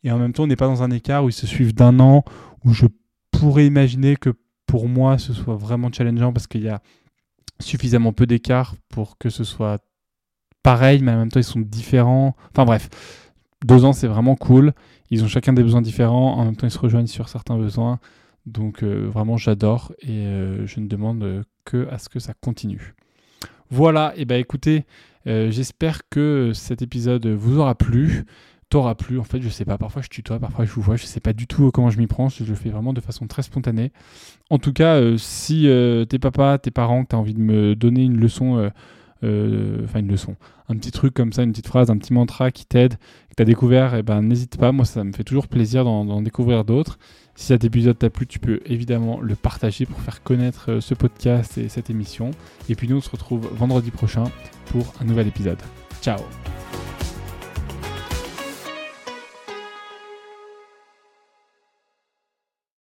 Et 0.04 0.12
en 0.12 0.18
même 0.18 0.32
temps, 0.32 0.44
on 0.44 0.48
n'est 0.48 0.56
pas 0.56 0.68
dans 0.68 0.84
un 0.84 0.92
écart 0.92 1.26
où 1.26 1.30
ils 1.30 1.34
se 1.34 1.46
suivent 1.48 1.74
d'un 1.74 2.00
an, 2.00 2.24
où 2.64 2.74
je 2.74 2.86
pourrais 3.32 3.66
imaginer 3.66 4.16
que 4.16 4.30
pour 4.66 4.88
moi, 4.88 5.18
ce 5.18 5.34
soit 5.34 5.56
vraiment 5.56 5.92
challengeant 5.92 6.32
parce 6.32 6.48
qu'il 6.48 6.62
y 6.62 6.70
a 6.70 6.82
suffisamment 7.60 8.14
peu 8.14 8.26
d'écart 8.26 8.76
pour 8.90 9.18
que 9.18 9.30
ce 9.30 9.44
soit 9.44 9.80
pareil, 10.64 11.02
mais 11.02 11.12
en 11.12 11.18
même 11.18 11.32
temps 11.32 11.40
ils 11.40 11.44
sont 11.44 11.60
différents. 11.60 12.36
Enfin 12.52 12.66
bref, 12.66 12.90
deux 13.66 13.86
ans 13.86 13.94
c'est 13.94 14.08
vraiment 14.08 14.36
cool. 14.36 14.74
Ils 15.12 15.24
ont 15.24 15.28
chacun 15.28 15.54
des 15.54 15.64
besoins 15.64 15.82
différents, 15.82 16.34
en 16.36 16.46
même 16.46 16.56
temps 16.56 16.68
ils 16.68 16.72
se 16.72 16.80
rejoignent 16.80 17.08
sur 17.08 17.30
certains 17.30 17.58
besoins. 17.58 18.00
Donc 18.46 18.84
euh, 18.84 19.08
vraiment 19.08 19.38
j'adore 19.38 19.92
et 20.00 20.26
euh, 20.26 20.66
je 20.66 20.80
ne 20.80 20.88
demande 20.88 21.44
que 21.66 21.88
à 21.90 21.98
ce 21.98 22.10
que 22.10 22.20
ça 22.20 22.34
continue. 22.34 22.96
Voilà, 23.70 24.14
et 24.16 24.26
bah 24.26 24.38
écoutez, 24.38 24.86
euh, 25.28 25.52
j'espère 25.52 26.02
que 26.10 26.52
cet 26.54 26.82
épisode 26.82 27.28
vous 27.28 27.60
aura 27.60 27.76
plu 27.76 28.26
t'aura 28.70 28.94
plu. 28.94 29.18
En 29.18 29.24
fait, 29.24 29.42
je 29.42 29.50
sais 29.50 29.66
pas. 29.66 29.80
Parfois, 29.80 30.04
je 30.04 30.10
tutoie, 30.10 30.38
parfois, 30.38 30.64
je 30.64 30.70
vous 30.70 30.84
vois. 30.84 30.96
Je 30.96 31.08
sais 31.08 31.20
pas 31.20 31.34
du 31.34 31.48
tout 31.48 31.72
comment 31.72 31.90
je 31.90 31.98
m'y 31.98 32.06
prends. 32.06 32.30
Je 32.30 32.44
le 32.44 32.54
fais 32.54 32.70
vraiment 32.70 32.94
de 32.94 33.02
façon 33.02 33.26
très 33.26 33.42
spontanée. 33.42 33.92
En 34.52 34.60
tout 34.60 34.74
cas, 34.74 35.02
si 35.18 35.68
tes 36.08 36.20
papas, 36.20 36.60
tes 36.60 36.70
parents, 36.70 37.04
que 37.04 37.10
tu 37.10 37.16
as 37.16 37.20
envie 37.20 37.34
de 37.34 37.42
me 37.42 37.76
donner 37.76 38.04
une 38.04 38.20
leçon, 38.20 38.70
enfin 39.24 40.00
une 40.00 40.08
leçon, 40.08 40.36
un 40.70 40.76
petit 40.76 40.92
truc 40.92 41.14
comme 41.14 41.34
ça, 41.34 41.44
une 41.44 41.52
petite 41.52 41.68
phrase, 41.68 41.90
un 41.90 41.98
petit 41.98 42.14
mantra 42.14 42.52
qui 42.52 42.66
t'aide, 42.66 42.96
que 43.30 43.36
tu 43.38 43.42
as 43.42 43.46
découvert, 43.46 43.96
eh 43.96 44.04
ben, 44.04 44.22
n'hésite 44.22 44.58
pas. 44.58 44.72
Moi, 44.72 44.86
ça 44.86 45.04
me 45.04 45.12
fait 45.12 45.24
toujours 45.24 45.48
plaisir 45.48 45.84
d'en 45.84 46.22
découvrir 46.22 46.64
d'autres. 46.66 47.00
Si 47.36 47.46
cet 47.48 47.64
épisode 47.64 47.98
t'a 47.98 48.10
plu, 48.10 48.28
tu 48.28 48.40
peux 48.40 48.60
évidemment 48.66 49.22
le 49.22 49.36
partager 49.36 49.86
pour 49.86 50.00
faire 50.02 50.24
connaître 50.24 50.80
ce 50.82 50.94
podcast 50.94 51.58
et 51.58 51.70
cette 51.70 51.90
émission. 51.90 52.32
Et 52.68 52.76
puis 52.76 52.88
nous, 52.88 52.98
on 52.98 53.02
se 53.02 53.10
retrouve 53.10 53.50
vendredi 53.54 53.92
prochain 53.92 54.26
pour 54.66 54.94
un 55.00 55.06
nouvel 55.06 55.28
épisode. 55.28 55.60
Ciao 56.02 56.20